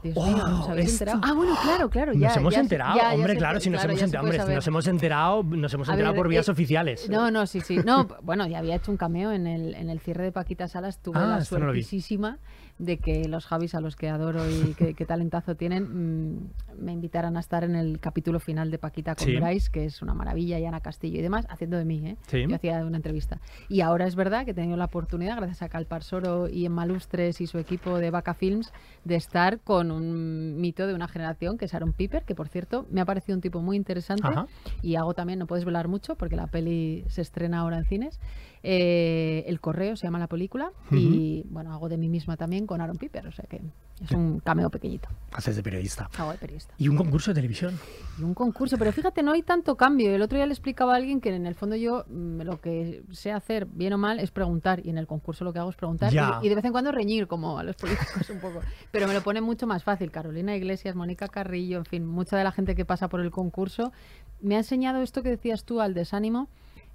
Dios 0.02 0.16
mío, 0.16 0.36
¿nos 0.36 0.68
habéis 0.68 0.92
enterado? 0.92 1.20
Ah, 1.22 1.32
bueno, 1.32 1.56
claro, 1.62 1.90
claro. 1.90 2.12
Ya, 2.12 2.28
nos 2.28 2.36
hemos 2.38 2.56
enterado, 2.56 2.98
hombre, 3.14 3.36
claro, 3.36 3.60
si 3.60 3.70
nos 3.70 3.84
hemos 3.84 4.02
enterado, 4.02 4.24
hombre, 4.26 4.54
nos 4.54 4.66
hemos 4.66 4.86
enterado, 4.86 5.42
nos 5.42 5.74
hemos 5.74 5.88
enterado 5.88 6.14
por 6.14 6.28
vías 6.28 6.48
eh, 6.48 6.52
oficiales. 6.52 7.08
No, 7.08 7.30
no, 7.30 7.46
sí, 7.46 7.60
sí. 7.60 7.78
No, 7.84 8.08
bueno, 8.22 8.46
ya 8.46 8.58
había 8.58 8.76
hecho 8.76 8.90
un 8.90 8.96
cameo 8.96 9.32
en 9.32 9.46
el, 9.46 9.74
en 9.74 9.90
el 9.90 10.00
cierre 10.00 10.24
de 10.24 10.32
Paquita 10.32 10.68
Salas, 10.68 10.98
tuve 10.98 11.18
ah, 11.18 11.26
la 11.26 11.44
suertísima 11.44 12.38
de 12.80 12.98
que 12.98 13.28
los 13.28 13.46
Javis 13.46 13.74
a 13.74 13.80
los 13.80 13.96
que 13.96 14.08
adoro 14.08 14.48
y 14.48 14.74
qué 14.74 15.04
talentazo 15.04 15.56
tienen 15.56 16.34
mm, 16.34 16.50
me 16.78 16.92
invitaran 16.92 17.36
a 17.36 17.40
estar 17.40 17.64
en 17.64 17.74
el 17.74 17.98
capítulo 18.00 18.40
final 18.40 18.70
de 18.70 18.78
Paquita 18.78 19.14
con 19.14 19.26
Bryce, 19.26 19.70
que 19.70 19.84
es 19.84 20.02
una 20.02 20.14
maravilla, 20.14 20.58
y 20.58 20.64
Ana 20.64 20.80
Castillo 20.80 21.18
y 21.18 21.22
demás, 21.22 21.46
haciendo 21.50 21.76
de 21.76 21.84
mí, 21.84 22.00
¿eh? 22.04 22.46
Yo 22.46 22.54
hacía 22.54 22.84
una 22.84 22.96
entrevista. 22.96 23.40
Y 23.68 23.80
ahora 23.80 24.06
es 24.06 24.14
verdad 24.14 24.44
que 24.44 24.52
he 24.52 24.54
tenido 24.54 24.76
la 24.76 24.86
oportunidad, 24.86 25.36
gracias 25.36 25.62
a 25.62 25.68
Calpar 25.68 26.02
Soro 26.02 26.48
y 26.48 26.64
en 26.64 26.72
Malustres 26.72 27.40
y 27.40 27.46
su 27.46 27.58
equipo 27.58 27.98
de 27.98 28.10
Vaca 28.10 28.34
Films, 28.34 28.72
de 29.04 29.16
estar 29.16 29.60
con 29.60 29.80
con 29.80 29.92
un 29.92 30.60
mito 30.60 30.86
de 30.86 30.92
una 30.92 31.08
generación 31.08 31.56
que 31.56 31.64
es 31.64 31.72
Aaron 31.72 31.94
Piper, 31.94 32.24
que 32.24 32.34
por 32.34 32.48
cierto 32.48 32.86
me 32.90 33.00
ha 33.00 33.06
parecido 33.06 33.34
un 33.36 33.40
tipo 33.40 33.62
muy 33.62 33.78
interesante 33.78 34.26
Ajá. 34.26 34.46
y 34.82 34.96
hago 34.96 35.14
también, 35.14 35.38
no 35.38 35.46
puedes 35.46 35.64
velar 35.64 35.88
mucho 35.88 36.16
porque 36.16 36.36
la 36.36 36.48
peli 36.48 37.04
se 37.08 37.22
estrena 37.22 37.60
ahora 37.60 37.78
en 37.78 37.84
cines. 37.86 38.20
Eh, 38.62 39.44
el 39.46 39.60
correo 39.60 39.96
se 39.96 40.06
llama 40.06 40.18
la 40.18 40.26
película 40.26 40.70
y 40.90 41.44
bueno, 41.48 41.72
hago 41.72 41.88
de 41.88 41.96
mí 41.96 42.08
misma 42.08 42.36
también 42.36 42.66
con 42.66 42.80
Aaron 42.80 42.98
Piper, 42.98 43.26
o 43.26 43.32
sea 43.32 43.46
que 43.48 43.62
es 44.02 44.10
un 44.12 44.40
cameo 44.40 44.70
pequeñito. 44.70 45.08
Haces 45.32 45.56
de 45.56 45.62
periodista. 45.62 46.08
Hago 46.16 46.32
de 46.32 46.38
periodista. 46.38 46.74
Y 46.78 46.88
un 46.88 46.96
concurso 46.96 47.30
de 47.30 47.34
televisión. 47.34 47.78
Y 48.18 48.22
un 48.22 48.32
concurso, 48.32 48.78
pero 48.78 48.92
fíjate, 48.92 49.22
no 49.22 49.32
hay 49.32 49.42
tanto 49.42 49.76
cambio. 49.76 50.14
El 50.14 50.22
otro 50.22 50.36
día 50.36 50.46
le 50.46 50.52
explicaba 50.52 50.94
a 50.94 50.96
alguien 50.96 51.20
que 51.20 51.34
en 51.34 51.46
el 51.46 51.54
fondo 51.54 51.76
yo 51.76 52.04
mm, 52.08 52.40
lo 52.40 52.60
que 52.60 53.02
sé 53.12 53.30
hacer, 53.30 53.66
bien 53.66 53.92
o 53.92 53.98
mal, 53.98 54.18
es 54.18 54.30
preguntar. 54.30 54.80
Y 54.84 54.90
en 54.90 54.96
el 54.96 55.06
concurso 55.06 55.44
lo 55.44 55.52
que 55.52 55.58
hago 55.58 55.68
es 55.68 55.76
preguntar. 55.76 56.12
Y, 56.14 56.46
y 56.46 56.48
de 56.48 56.54
vez 56.54 56.64
en 56.64 56.72
cuando 56.72 56.92
reñir, 56.92 57.26
como 57.26 57.58
a 57.58 57.62
los 57.62 57.76
políticos 57.76 58.30
un 58.30 58.40
poco. 58.40 58.60
Pero 58.90 59.06
me 59.06 59.12
lo 59.12 59.22
pone 59.22 59.42
mucho 59.42 59.66
más 59.66 59.84
fácil. 59.84 60.10
Carolina 60.10 60.56
Iglesias, 60.56 60.94
Mónica 60.94 61.28
Carrillo, 61.28 61.76
en 61.76 61.84
fin, 61.84 62.06
mucha 62.06 62.38
de 62.38 62.44
la 62.44 62.52
gente 62.52 62.74
que 62.74 62.86
pasa 62.86 63.08
por 63.08 63.20
el 63.20 63.30
concurso. 63.30 63.92
Me 64.40 64.54
ha 64.54 64.58
enseñado 64.58 65.02
esto 65.02 65.22
que 65.22 65.28
decías 65.28 65.64
tú 65.64 65.82
al 65.82 65.92
desánimo. 65.92 66.48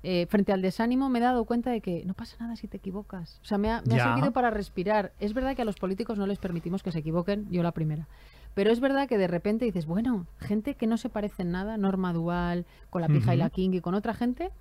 Eh, 0.07 0.27
frente 0.29 0.53
al 0.53 0.61
desánimo 0.61 1.09
me 1.09 1.17
he 1.17 1.21
dado 1.23 1.45
cuenta 1.45 1.71
de 1.71 1.81
que 1.81 2.05
no 2.05 2.13
pasa 2.13 2.35
nada 2.39 2.55
si 2.55 2.67
te 2.67 2.77
equivocas. 2.77 3.39
O 3.41 3.45
sea, 3.45 3.57
me 3.57 3.71
ha, 3.71 3.81
me 3.87 3.95
ha 3.95 3.97
Ya. 3.97 4.03
servido 4.13 4.31
para 4.31 4.51
respirar. 4.51 5.13
Es 5.19 5.33
verdad 5.33 5.55
que 5.55 5.63
a 5.63 5.65
los 5.65 5.77
políticos 5.77 6.19
no 6.19 6.27
les 6.27 6.37
permitimos 6.37 6.83
que 6.83 6.91
se 6.91 6.99
equivoquen, 6.99 7.47
yo 7.49 7.63
la 7.63 7.71
primera. 7.71 8.07
Pero 8.53 8.69
es 8.71 8.79
verdad 8.79 9.07
que 9.09 9.17
de 9.17 9.27
repente 9.27 9.65
dices, 9.65 9.87
bueno, 9.87 10.27
gente 10.39 10.75
que 10.75 10.85
no 10.85 10.97
se 10.97 11.09
parece 11.09 11.41
en 11.41 11.51
nada, 11.51 11.75
Norma 11.77 12.13
Dual, 12.13 12.65
con 12.91 13.01
la 13.01 13.07
pija 13.07 13.33
y 13.33 13.37
la. 13.37 13.49
King 13.49 13.71
y 13.73 13.81
con 13.81 13.95
otra 13.95 14.13
gente, 14.13 14.51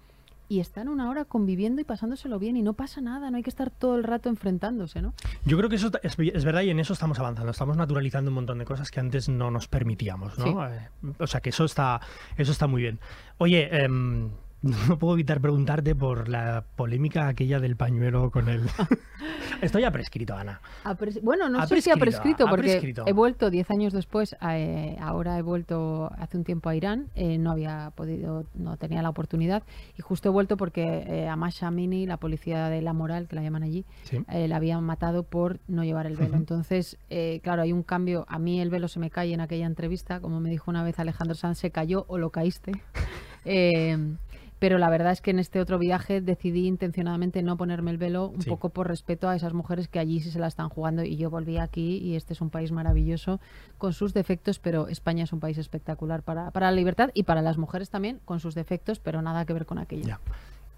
y 0.48 0.60
están 0.60 0.88
una 0.88 1.08
hora 1.10 1.24
conviviendo 1.24 1.80
y 1.80 1.84
pasándoselo 1.84 2.38
bien 2.38 2.56
y 2.56 2.62
no 2.62 2.72
pasa 2.72 3.00
nada, 3.00 3.30
no 3.30 3.36
hay 3.36 3.42
que 3.42 3.50
estar 3.50 3.70
todo 3.70 3.96
el 3.96 4.04
rato 4.04 4.28
enfrentándose, 4.30 5.00
¿no? 5.02 5.12
Yo 5.44 5.56
creo 5.58 5.68
que 5.70 5.76
eso 5.76 5.90
es, 6.02 6.16
es 6.18 6.44
verdad 6.44 6.62
y 6.62 6.70
en 6.70 6.80
eso 6.80 6.92
estamos 6.92 7.18
avanzando. 7.18 7.50
Estamos 7.50 7.76
naturalizando 7.76 8.30
un 8.30 8.34
montón 8.36 8.58
de 8.58 8.64
cosas 8.64 8.90
que 8.90 8.98
antes 9.00 9.28
no 9.28 9.50
nos 9.50 9.68
permitíamos, 9.68 10.38
¿no? 10.38 10.44
Sí. 10.44 10.54
Eh, 10.74 11.12
o 11.18 11.26
sea 11.26 11.40
que 11.40 11.50
eso 11.50 11.64
está, 11.64 12.00
eso 12.36 12.50
está 12.52 12.66
muy 12.66 12.82
bien. 12.82 12.98
Oye, 13.38 13.84
em, 13.84 14.30
no 14.88 14.98
puedo 14.98 15.14
evitar 15.14 15.40
preguntarte 15.40 15.94
por 15.94 16.28
la 16.28 16.64
polémica 16.76 17.28
aquella 17.28 17.60
del 17.60 17.76
pañuelo 17.76 18.30
con 18.30 18.48
el. 18.48 18.62
Esto 19.60 19.78
ya 19.78 19.90
prescrito, 19.90 20.34
Ana. 20.36 20.60
Pres- 20.98 21.20
bueno, 21.22 21.48
no 21.48 21.60
Ha 21.60 21.66
sé 21.66 21.80
si 21.80 21.90
ha 21.90 21.94
prescrito, 21.96 22.22
prescrito, 22.22 22.46
ha 22.46 22.50
porque 22.50 22.62
prescrito. 22.70 23.04
he 23.06 23.12
vuelto 23.12 23.50
10 23.50 23.70
años 23.70 23.92
después, 23.92 24.36
a, 24.40 24.58
eh, 24.58 24.96
ahora 25.00 25.38
he 25.38 25.42
vuelto 25.42 26.10
hace 26.18 26.36
un 26.36 26.44
tiempo 26.44 26.68
a 26.68 26.74
Irán, 26.76 27.06
eh, 27.14 27.38
no 27.38 27.50
había 27.52 27.92
podido, 27.94 28.44
no 28.54 28.76
tenía 28.76 29.00
la 29.00 29.08
oportunidad, 29.10 29.62
y 29.96 30.02
justo 30.02 30.28
he 30.28 30.32
vuelto 30.32 30.56
porque 30.56 30.82
eh, 31.06 31.28
a 31.28 31.36
Masha 31.36 31.68
Amini, 31.68 32.04
la 32.06 32.16
policía 32.18 32.68
de 32.68 32.82
la 32.82 32.92
moral, 32.92 33.26
que 33.28 33.36
la 33.36 33.42
llaman 33.42 33.62
allí, 33.62 33.84
Sí. 34.02 34.18
eh, 34.30 34.48
la 34.48 34.56
habían 34.56 34.82
matado 34.84 35.22
por 35.22 35.60
no 35.68 35.84
llevar 35.84 36.06
el 36.06 36.16
velo. 36.16 36.30
Ujú. 36.30 36.38
Entonces, 36.38 36.98
eh, 37.08 37.40
claro, 37.42 37.62
hay 37.62 37.72
un 37.72 37.82
cambio. 37.84 38.26
A 38.28 38.38
mí 38.38 38.60
el 38.60 38.70
velo 38.70 38.88
se 38.88 38.98
me 39.00 39.08
cae 39.10 39.32
en 39.32 39.40
aquella 39.40 39.66
entrevista, 39.66 40.20
como 40.20 40.40
me 40.40 40.50
dijo 40.50 40.70
una 40.70 40.82
vez 40.82 40.98
Alejandro 40.98 41.34
Sanz, 41.36 41.58
se 41.58 41.70
cayó 41.70 42.04
o 42.08 42.18
lo 42.18 42.30
caíste. 42.30 42.72
Eh, 43.46 43.98
pero 44.64 44.78
la 44.78 44.88
verdad 44.88 45.12
es 45.12 45.20
que 45.20 45.30
en 45.30 45.38
este 45.38 45.60
otro 45.60 45.78
viaje 45.78 46.22
decidí 46.22 46.66
intencionadamente 46.66 47.42
no 47.42 47.58
ponerme 47.58 47.90
el 47.90 47.98
velo, 47.98 48.28
un 48.30 48.40
Sí. 48.40 48.48
poco 48.48 48.70
por 48.70 48.88
respeto 48.88 49.28
a 49.28 49.36
esas 49.36 49.52
mujeres 49.52 49.88
que 49.88 49.98
allí 49.98 50.20
sí 50.20 50.30
se 50.30 50.38
la 50.38 50.46
están 50.46 50.70
jugando. 50.70 51.04
Y 51.04 51.16
yo 51.18 51.28
volví 51.28 51.58
aquí 51.58 51.98
y 51.98 52.16
este 52.16 52.32
es 52.32 52.40
un 52.40 52.48
país 52.48 52.72
maravilloso 52.72 53.40
con 53.76 53.92
sus 53.92 54.14
defectos, 54.14 54.58
pero 54.58 54.88
España 54.88 55.24
es 55.24 55.34
un 55.34 55.40
país 55.40 55.58
espectacular 55.58 56.22
para, 56.22 56.50
para 56.50 56.70
la 56.70 56.76
libertad 56.76 57.10
y 57.12 57.24
para 57.24 57.42
las 57.42 57.58
mujeres 57.58 57.90
también, 57.90 58.20
con 58.24 58.40
sus 58.40 58.54
defectos, 58.54 59.00
pero 59.00 59.20
nada 59.20 59.44
que 59.44 59.52
ver 59.52 59.66
con 59.66 59.76
aquello. 59.78 60.04
Ya. 60.08 60.20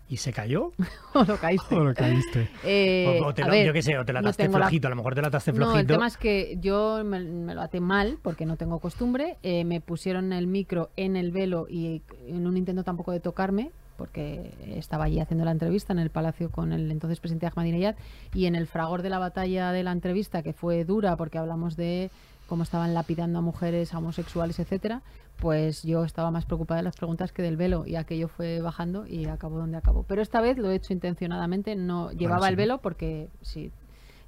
¿Y 0.09 0.19
se 0.19 0.33
cayó? 0.33 0.73
o 1.15 1.25
lo 1.25 1.37
caíste. 1.37 1.75
¿O 1.75 1.83
lo 1.85 1.95
caíste? 1.95 2.49
Eh, 2.65 3.21
o, 3.23 3.27
o 3.27 3.35
te 3.35 3.43
lo- 3.43 3.51
ver, 3.51 3.67
yo 3.67 3.73
qué 3.73 3.83
sé, 3.83 3.99
o 3.99 4.05
te 4.05 4.13
la 4.13 4.21
no 4.23 4.29
ataste 4.29 4.49
la- 4.49 4.59
flojito. 4.59 4.87
A 4.87 4.91
lo 4.91 4.97
mejor 4.97 5.15
te 5.15 5.23
la 5.23 5.29
ataste 5.29 5.53
flojito. 5.53 5.75
no, 5.75 5.81
el 5.81 5.87
tema 5.87 6.07
es 6.07 6.17
que 6.17 6.59
yo 6.61 7.03
me, 7.05 7.21
me 7.21 7.55
lo 7.55 7.61
até 7.63 7.81
mal 7.81 8.19
porque 8.23 8.47
no 8.47 8.57
tengo 8.57 8.79
costumbre. 8.79 9.37
eh, 9.43 9.65
me 9.65 9.81
pusieron 9.81 10.33
el 10.33 10.47
micro 10.47 10.91
en 10.97 11.17
el 11.17 11.33
velo 11.33 11.67
y 11.69 12.03
en 12.29 12.47
un 12.47 12.57
intento 12.57 12.85
tampoco 12.85 13.11
de 13.13 13.21
tocarme 13.21 13.71
porque 13.97 14.53
estaba 14.77 15.05
allí 15.05 15.21
haciendo 15.21 15.45
la 15.47 15.53
entrevista 15.53 15.93
en 15.95 15.99
el 15.99 16.11
palacio 16.11 16.51
con 16.51 16.73
el 16.75 16.91
entonces 16.91 17.19
presidente 17.19 17.47
Ahmadinejad 17.47 17.95
y 18.35 18.45
en 18.45 18.55
el 18.55 18.67
fragor 18.67 19.01
de 19.01 19.09
la 19.09 19.19
batalla 19.19 19.73
de 19.73 19.83
la 19.83 19.93
entrevista 19.93 20.43
que 20.43 20.53
fue 20.53 20.85
dura 20.85 21.17
porque 21.17 21.39
hablamos 21.39 21.77
de 21.77 22.11
cómo 22.47 22.63
estaban 22.63 22.93
lapidando 22.93 23.39
a 23.39 23.43
mujeres 23.43 23.95
a 23.95 23.99
homosexuales, 23.99 24.59
etcétera, 24.61 25.01
pues 25.37 25.83
yo 25.83 26.05
estaba 26.05 26.31
más 26.31 26.47
preocupada 26.47 26.79
de 26.79 26.85
las 26.85 26.97
preguntas 26.97 27.33
que 27.33 27.43
del 27.43 27.57
velo 27.57 27.85
y 27.87 27.97
aquello 27.97 28.29
fue 28.29 28.61
bajando 28.61 29.07
y 29.07 29.27
acabó 29.27 29.59
donde 29.59 29.77
acabó. 29.77 30.03
Pero 30.05 30.23
esta 30.23 30.41
vez 30.41 30.59
lo 30.59 30.71
he 30.71 30.75
hecho 30.77 30.93
intencionadamente, 30.93 31.77
no 31.77 32.11
llevaba 32.13 32.47
sí. 32.47 32.51
el 32.51 32.57
velo 32.57 32.79
porque 32.79 33.29
si 33.43 33.71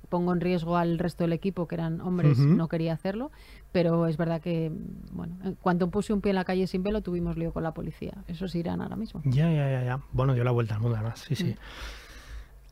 pongo 0.08 0.32
en 0.32 0.40
riesgo 0.40 0.76
al 0.76 0.98
resto 0.98 1.24
del 1.24 1.32
equipo, 1.34 1.66
que 1.68 1.74
eran 1.74 2.00
hombres, 2.00 2.38
no 2.38 2.68
quería 2.68 2.94
hacerlo, 2.94 3.30
pero 3.72 4.06
es 4.06 4.16
verdad 4.16 4.40
que, 4.40 4.72
bueno, 5.12 5.36
en 5.44 5.54
cuanto 5.56 5.90
puse 5.90 6.14
un 6.14 6.22
pie 6.22 6.30
en 6.30 6.36
la 6.36 6.44
calle 6.44 6.66
sin 6.66 6.82
velo, 6.82 7.02
tuvimos 7.02 7.36
lío 7.36 7.52
con 7.52 7.62
la 7.62 7.72
policía. 7.72 8.14
Eso 8.26 8.46
es 8.46 8.54
Irán 8.54 8.80
ahora 8.80 8.96
mismo. 8.96 9.20
Ya, 9.24 9.50
ya, 9.52 9.70
ya, 9.70 9.84
ya. 9.84 10.00
Bueno, 10.12 10.32
dio 10.32 10.44
la 10.44 10.50
vuelta 10.50 10.76
al 10.76 10.80
mundo, 10.80 10.96
además. 10.96 11.20
Sí, 11.26 11.34
sí. 11.36 11.44
Mm. 11.44 11.54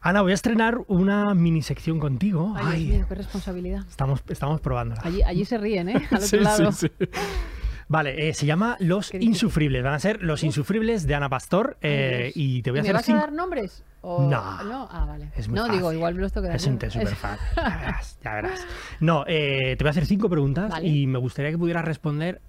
Ana, 0.00 0.22
voy 0.22 0.30
a 0.30 0.34
estrenar 0.34 0.78
una 0.88 1.34
mini 1.34 1.62
sección 1.62 1.98
contigo. 1.98 2.54
Ay, 2.56 2.64
Ay, 2.66 2.84
Dios 2.84 2.96
mío, 2.98 3.06
qué 3.08 3.14
responsabilidad. 3.16 3.84
Estamos, 3.88 4.22
estamos 4.28 4.60
probándola. 4.60 5.00
Allí, 5.04 5.22
allí 5.22 5.44
se 5.44 5.58
ríen, 5.58 5.88
¿eh? 5.88 5.94
Al 6.10 6.16
otro 6.16 6.26
Sí, 6.26 6.38
lado. 6.38 6.72
sí, 6.72 6.88
sí. 6.98 7.06
Vale, 7.88 8.28
eh, 8.28 8.34
se 8.34 8.46
llama 8.46 8.76
Los. 8.80 9.14
Insufribles. 9.14 9.82
Van 9.84 9.94
a 9.94 9.98
ser 10.00 10.20
Los 10.22 10.42
Insufribles 10.42 11.06
de 11.06 11.14
Ana 11.14 11.28
Pastor. 11.28 11.76
eh, 11.82 12.32
y 12.34 12.62
te 12.62 12.70
voy 12.70 12.80
a 12.80 12.82
¿Me 12.82 12.88
hacer 12.88 12.94
vas 12.96 13.04
cinco. 13.04 13.18
a 13.18 13.20
dar 13.20 13.32
nombres? 13.32 13.84
O- 14.00 14.22
No. 14.28 14.62
no. 14.64 14.88
Ah, 14.90 15.04
vale. 15.04 15.30
Es 15.36 15.48
muy 15.48 15.56
no, 15.56 15.68
digo, 15.68 15.92
igual 15.92 16.14
me 16.14 16.22
los. 16.22 16.32
Es 16.36 16.66
un 16.66 16.80
súper 16.80 17.08
fácil. 17.14 17.46
Ya 17.56 17.76
verás, 17.78 18.18
ya 18.22 18.34
verás. 18.34 18.66
No, 19.00 19.24
eh, 19.28 19.76
te 19.78 19.84
voy 19.84 19.88
a 19.88 19.90
hacer 19.90 20.06
cinco 20.06 20.28
preguntas 20.28 20.70
Vale. 20.70 20.86
y 20.88 21.06
me 21.06 21.18
gustaría 21.18 21.50
que 21.52 21.58
pudieras 21.58 21.84
responder 21.84 22.40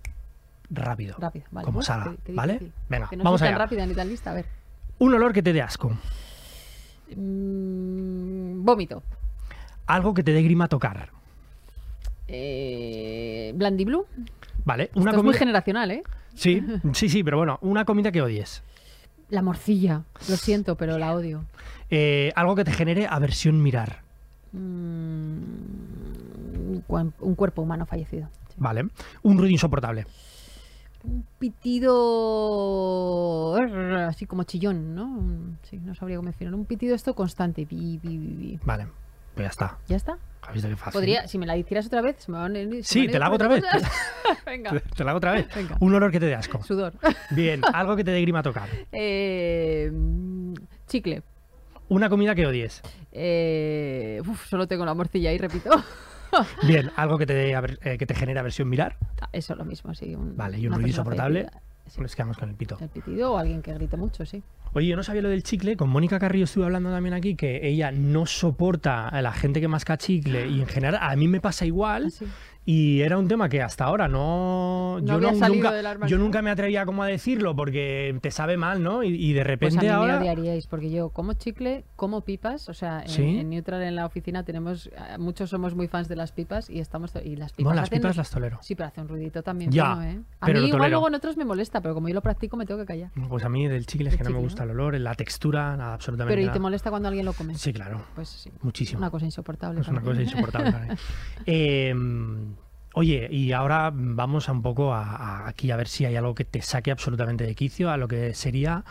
rápido. 0.69 1.15
Rápido, 1.19 1.45
vale. 1.51 1.65
Como 1.65 1.79
qué- 1.81 2.17
qué 2.25 2.33
¿vale? 2.33 2.53
difícil. 2.53 2.73
Venga, 2.89 3.07
que 3.09 3.17
no 3.17 3.23
vamos 3.23 3.39
tan 3.41 3.55
rápida 3.55 3.85
ni 3.85 3.93
tan 3.93 4.07
lista. 4.09 4.31
A 4.31 4.33
ver. 4.35 4.45
Un 4.99 5.13
olor 5.13 5.33
que 5.33 5.43
te 5.43 5.53
dé 5.53 5.61
asco. 5.61 5.95
Mm, 7.15 8.63
vómito. 8.65 9.03
Algo 9.85 10.13
que 10.13 10.23
te 10.23 10.31
dé 10.33 10.41
grima 10.41 10.67
tocar. 10.67 11.09
Eh, 12.27 13.51
Blandy 13.55 13.85
Blue. 13.85 14.05
Vale, 14.67 14.83
Esto 14.83 14.99
una 14.99 15.11
es 15.11 15.15
muy 15.15 15.23
comida. 15.23 15.39
generacional, 15.39 15.91
¿eh? 15.91 16.03
Sí, 16.35 16.61
sí, 16.93 17.07
sí, 17.07 17.23
pero 17.23 17.37
bueno, 17.37 17.57
una 17.61 17.85
comida 17.85 18.11
que 18.11 18.21
odies. 18.21 18.61
La 19.29 19.41
morcilla. 19.41 20.01
Lo 20.27 20.35
siento, 20.35 20.75
pero 20.75 20.97
la 20.97 21.13
odio. 21.13 21.45
Eh, 21.89 22.33
algo 22.35 22.53
que 22.55 22.65
te 22.65 22.73
genere 22.73 23.07
aversión 23.09 23.63
mirar. 23.63 24.01
Mm, 24.51 25.37
un 27.19 27.35
cuerpo 27.35 27.61
humano 27.61 27.85
fallecido. 27.85 28.27
Sí. 28.49 28.55
Vale. 28.57 28.89
Un 29.23 29.37
ruido 29.37 29.51
insoportable. 29.51 30.05
Un 31.05 31.25
pitido 31.39 31.95
así 34.07 34.25
como 34.25 34.43
chillón, 34.43 34.95
¿no? 34.95 35.21
Sí, 35.63 35.79
no 35.79 35.95
sabría 35.95 36.17
cómo 36.17 36.27
decirlo. 36.29 36.57
Un 36.57 36.65
pitido 36.65 36.93
esto 36.93 37.15
constante. 37.15 37.63
Bi, 37.63 37.99
bi, 38.03 38.17
bi, 38.17 38.33
bi. 38.35 38.59
Vale, 38.65 38.87
pues 39.33 39.45
ya 39.45 39.49
está. 39.49 39.77
¿Ya 39.87 39.95
está? 39.95 40.17
¿Has 40.47 40.53
visto 40.53 40.69
qué 40.69 40.75
fácil? 40.77 40.93
Podría, 40.93 41.27
si 41.27 41.37
me 41.37 41.45
la 41.45 41.57
hicieras 41.57 41.87
otra 41.87 42.01
vez, 42.01 42.15
se 42.19 42.31
me 42.31 42.37
van 42.37 42.53
se 42.55 42.83
Sí, 42.83 43.01
me 43.01 43.09
te 43.09 43.19
la 43.19 43.25
hago 43.25 43.35
otra 43.35 43.49
vez. 43.49 43.63
Venga, 44.45 44.71
Te 44.95 45.03
la 45.03 45.11
hago 45.11 45.17
otra 45.17 45.33
vez. 45.33 45.47
Venga. 45.53 45.75
Un 45.81 45.93
olor 45.93 46.09
que 46.11 46.19
te 46.21 46.25
dé 46.25 46.35
asco. 46.35 46.63
sudor. 46.63 46.93
Bien, 47.31 47.61
algo 47.73 47.95
que 47.97 48.03
te 48.05 48.11
dé 48.11 48.21
grima 48.21 48.41
tocar. 48.41 48.69
Eh, 48.93 49.91
chicle. 50.87 51.23
Una 51.89 52.09
comida 52.09 52.33
que 52.33 52.45
odies. 52.45 52.81
Eh, 53.11 54.21
uf, 54.25 54.47
solo 54.47 54.67
tengo 54.67 54.85
la 54.85 54.93
morcilla 54.93 55.29
ahí, 55.31 55.37
repito. 55.37 55.69
Bien, 56.63 56.91
algo 56.95 57.17
que 57.17 57.25
te, 57.25 57.33
dé 57.33 57.51
eh, 57.83 57.97
que 57.97 58.05
te 58.05 58.15
genere 58.15 58.39
aversión 58.39 58.69
mirar. 58.69 58.97
Eso 59.33 59.53
es 59.53 59.59
lo 59.59 59.65
mismo, 59.65 59.93
sí. 59.95 60.15
un- 60.15 60.35
Vale, 60.37 60.59
y 60.59 60.67
un 60.67 60.73
ruido 60.73 60.87
insoportable. 60.87 61.49
Sí, 61.87 62.01
Nos 62.01 62.15
quedamos 62.15 62.37
con 62.37 62.49
el 62.49 62.55
pito. 62.55 62.77
el 62.79 62.89
pitido 62.89 63.33
o 63.33 63.37
alguien 63.37 63.61
que 63.61 63.73
grite 63.73 63.97
mucho, 63.97 64.25
sí. 64.25 64.43
Oye, 64.73 64.87
yo 64.87 64.95
no 64.95 65.03
sabía 65.03 65.21
lo 65.21 65.29
del 65.29 65.43
chicle. 65.43 65.77
Con 65.77 65.89
Mónica 65.89 66.19
Carrillo 66.19 66.43
estuve 66.45 66.65
hablando 66.65 66.91
también 66.91 67.13
aquí 67.13 67.35
que 67.35 67.67
ella 67.67 67.91
no 67.91 68.25
soporta 68.25 69.07
a 69.07 69.21
la 69.21 69.31
gente 69.31 69.61
que 69.61 69.67
masca 69.67 69.97
chicle 69.97 70.47
y 70.47 70.61
en 70.61 70.67
general 70.67 70.99
a 71.01 71.15
mí 71.15 71.27
me 71.27 71.39
pasa 71.41 71.65
igual. 71.65 72.07
Así. 72.07 72.25
Y 72.69 72.99
era 72.99 73.17
un 73.17 73.29
tema 73.29 73.47
que 73.47 73.61
hasta 73.61 73.85
ahora 73.85 74.09
no. 74.09 74.99
No 74.99 75.05
yo 75.07 75.13
había 75.29 75.35
salido 75.35 75.63
nunca, 75.63 75.71
del 75.71 75.85
armario. 75.85 76.17
yo 76.17 76.21
nunca 76.21 76.41
me 76.41 76.49
atrevía 76.49 76.85
como 76.85 77.01
a 77.01 77.07
decirlo 77.07 77.55
porque 77.55 78.17
te 78.21 78.29
sabe 78.29 78.57
mal, 78.57 78.83
¿no? 78.83 79.03
Y, 79.03 79.07
y 79.15 79.31
de 79.31 79.39
Pues 79.39 79.47
repente 79.47 79.79
a 79.79 79.81
mí 79.83 79.87
ahora. 79.87 80.13
me 80.19 80.19
odiaríais, 80.29 80.67
porque 80.67 80.91
yo 80.91 81.07
como 81.09 81.31
chicle, 81.31 81.85
como 81.95 82.21
pipas, 82.25 82.67
o 82.67 82.73
sea, 82.73 83.03
en, 83.03 83.07
¿Sí? 83.07 83.37
en 83.39 83.51
Neutral 83.51 83.83
en 83.83 83.95
la 83.95 84.05
oficina 84.05 84.43
tenemos, 84.43 84.87
eh, 84.87 85.17
muchos 85.17 85.49
somos 85.49 85.75
muy 85.75 85.87
fans 85.87 86.09
de 86.09 86.17
las 86.17 86.33
pipas 86.33 86.69
y 86.69 86.79
estamos, 86.81 87.13
y 87.23 87.37
las 87.37 87.53
pipas 87.53 87.63
Bueno, 87.63 87.79
las 87.79 87.89
hacen- 87.89 87.99
pipas 88.01 88.17
las 88.17 88.29
tolero. 88.31 88.59
Sí, 88.61 88.75
pero 88.75 88.89
hace 88.89 88.99
un 88.99 89.07
ruidito 89.07 89.41
también 89.43 89.71
Ya, 89.71 89.95
bueno, 89.95 90.11
¿eh? 90.11 90.19
A 90.41 90.45
pero 90.47 90.59
mí 90.59 90.67
igual 90.67 90.89
luego 90.91 91.07
en 91.07 91.15
otros 91.15 91.37
me 91.37 91.45
molesta, 91.45 91.79
pero 91.79 91.93
como 91.93 92.09
yo 92.09 92.15
lo 92.15 92.21
practico 92.21 92.57
me 92.57 92.65
tengo 92.65 92.81
que 92.81 92.85
callar. 92.87 93.11
Pues 93.29 93.45
a 93.45 93.49
mí 93.49 93.65
del 93.69 93.85
chicle 93.85 94.09
es 94.09 94.17
que 94.17 94.25
no 94.25 94.31
me 94.31 94.39
gusta 94.39 94.65
¿no? 94.65 94.73
el 94.73 94.79
olor, 94.79 94.99
la 94.99 95.15
textura, 95.15 95.77
nada, 95.77 95.93
absolutamente 95.93 96.33
Pero 96.33 96.41
¿y 96.41 96.45
nada. 96.47 96.53
te 96.53 96.59
molesta 96.59 96.89
cuando 96.89 97.07
alguien 97.07 97.25
lo 97.25 97.31
come? 97.31 97.55
Sí, 97.55 97.71
claro. 97.71 98.01
Pues 98.13 98.27
sí. 98.27 98.51
Muchísimo. 98.61 98.97
Una 98.99 99.09
cosa 99.09 99.23
insoportable. 99.23 99.79
Es 99.79 99.87
una 99.87 100.01
cosa 100.01 100.21
insoportable. 100.21 100.87
Eh, 101.45 101.95
oye, 102.97 103.27
y 103.31 103.51
ahora 103.51 103.91
vamos 103.93 104.49
a 104.49 104.51
un 104.51 104.61
poco 104.61 104.93
a, 104.93 105.03
a- 105.03 105.47
aquí 105.47 105.71
a 105.71 105.77
ver 105.77 105.87
si 105.87 106.05
hay 106.05 106.15
algo 106.15 106.33
que 106.35 106.45
te 106.45 106.61
saque 106.61 106.91
absolutamente 106.91 107.43
de 107.45 107.55
quicio 107.55 107.89
a 107.91 107.97
lo 107.97 108.07
que 108.07 108.33
sería 108.33 108.83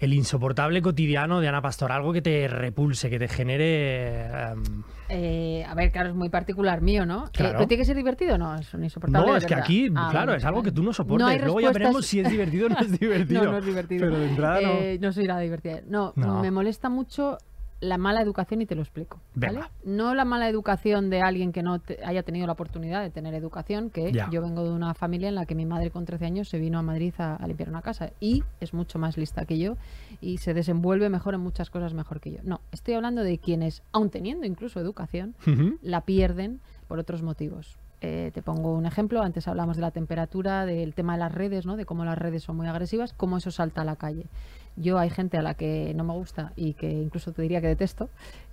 el 0.00 0.12
insoportable 0.14 0.80
cotidiano 0.80 1.40
de 1.40 1.48
Ana 1.48 1.60
Pastor, 1.60 1.90
algo 1.90 2.12
que 2.12 2.22
te 2.22 2.46
repulse, 2.46 3.10
que 3.10 3.18
te 3.18 3.26
genere... 3.26 4.26
em, 4.52 4.82
Eh, 5.08 5.64
a 5.68 5.74
ver, 5.74 5.90
claro, 5.90 6.10
es 6.10 6.14
muy 6.14 6.28
particular 6.28 6.82
mío, 6.82 7.04
¿no? 7.04 7.26
Eh, 7.26 7.30
Claro. 7.32 7.52
¿pero 7.58 7.66
¿Tiene 7.66 7.80
que 7.80 7.84
ser 7.84 7.96
divertido? 7.96 8.38
No, 8.38 8.54
es 8.54 8.72
un 8.74 8.84
insoportable. 8.84 9.26
no, 9.28 9.36
es 9.36 9.44
que 9.44 9.54
aquí, 9.56 9.90
Ah, 9.96 10.08
claro, 10.12 10.34
es 10.34 10.44
algo 10.44 10.62
que 10.62 10.70
tú 10.70 10.84
no 10.84 10.92
soportas. 10.92 11.26
No 11.26 11.32
hay 11.32 11.38
Luego 11.40 11.60
ya 11.60 11.68
respuestas- 11.68 11.78
veremos 11.80 12.06
si 12.06 12.20
es 12.20 12.30
divertido 12.30 12.66
o 12.66 12.68
no 12.70 12.78
es 12.78 13.00
divertido. 13.00 13.42
no, 13.44 13.50
no 13.52 13.58
es 13.58 13.64
divertido. 13.66 14.06
Pero 14.06 14.18
de 14.20 14.28
entrada 14.28 14.60
no. 14.60 14.68
Eh, 14.68 14.98
no 15.00 15.12
soy 15.12 15.26
nada 15.26 15.40
divertida. 15.40 15.80
No, 15.88 16.12
No. 16.14 16.42
me 16.42 16.50
molesta 16.52 16.88
mucho 16.88 17.38
la 17.80 17.96
mala 17.98 18.20
educación 18.22 18.60
y 18.60 18.66
te 18.66 18.74
lo 18.74 18.82
explico. 18.82 19.20
¿vale? 19.34 19.54
Venga. 19.54 19.70
No 19.84 20.14
la 20.14 20.24
mala 20.24 20.48
educación 20.48 21.10
de 21.10 21.20
alguien 21.22 21.52
que 21.52 21.62
no 21.62 21.78
te- 21.78 22.04
haya 22.04 22.22
tenido 22.24 22.46
la 22.46 22.54
oportunidad 22.54 23.02
de 23.02 23.10
tener 23.10 23.34
educación, 23.34 23.90
que 23.90 24.10
Ya. 24.12 24.28
yo 24.30 24.42
vengo 24.42 24.64
de 24.64 24.70
una 24.70 24.94
familia 24.94 25.28
en 25.28 25.36
la 25.36 25.46
que 25.46 25.54
mi 25.54 25.64
madre 25.64 25.90
con 25.90 26.04
13 26.04 26.26
años 26.26 26.48
se 26.48 26.58
vino 26.58 26.78
a 26.78 26.82
Madrid 26.82 27.14
a, 27.18 27.36
a 27.36 27.46
limpiar 27.46 27.68
una 27.68 27.82
casa 27.82 28.10
y 28.20 28.42
es 28.60 28.74
mucho 28.74 28.98
más 28.98 29.16
lista 29.16 29.44
que 29.44 29.58
yo 29.58 29.76
y 30.20 30.38
se 30.38 30.54
desenvuelve 30.54 31.08
mejor 31.08 31.34
en 31.34 31.40
muchas 31.40 31.70
cosas 31.70 31.94
mejor 31.94 32.20
que 32.20 32.32
yo. 32.32 32.38
No, 32.42 32.60
estoy 32.72 32.94
hablando 32.94 33.22
de 33.22 33.38
quienes, 33.38 33.82
aun 33.92 34.10
teniendo 34.10 34.44
incluso 34.46 34.80
educación, 34.80 35.34
la 35.82 36.00
pierden 36.00 36.60
por 36.88 36.98
otros 36.98 37.22
motivos. 37.22 37.76
Eh, 38.00 38.30
te 38.32 38.42
pongo 38.42 38.74
un 38.74 38.86
ejemplo, 38.86 39.22
antes 39.22 39.48
hablamos 39.48 39.76
de 39.76 39.82
la 39.82 39.90
temperatura, 39.90 40.64
del 40.66 40.94
tema 40.94 41.14
de 41.14 41.18
las 41.18 41.32
redes, 41.32 41.66
¿no? 41.66 41.76
de 41.76 41.84
cómo 41.84 42.04
las 42.04 42.16
redes 42.16 42.44
son 42.44 42.56
muy 42.56 42.68
agresivas, 42.68 43.12
cómo 43.12 43.38
eso 43.38 43.50
salta 43.50 43.82
a 43.82 43.84
la 43.84 43.96
calle. 43.96 44.26
Yo 44.80 44.98
hay 44.98 45.10
gente 45.10 45.36
a 45.38 45.42
la 45.42 45.54
que 45.54 45.92
no 45.94 46.04
me 46.04 46.12
gusta 46.14 46.52
y 46.56 46.74
que 46.74 46.90
incluso 46.90 47.32
te 47.32 47.42
diría 47.42 47.60
que 47.60 47.66
detesto, 47.66 48.08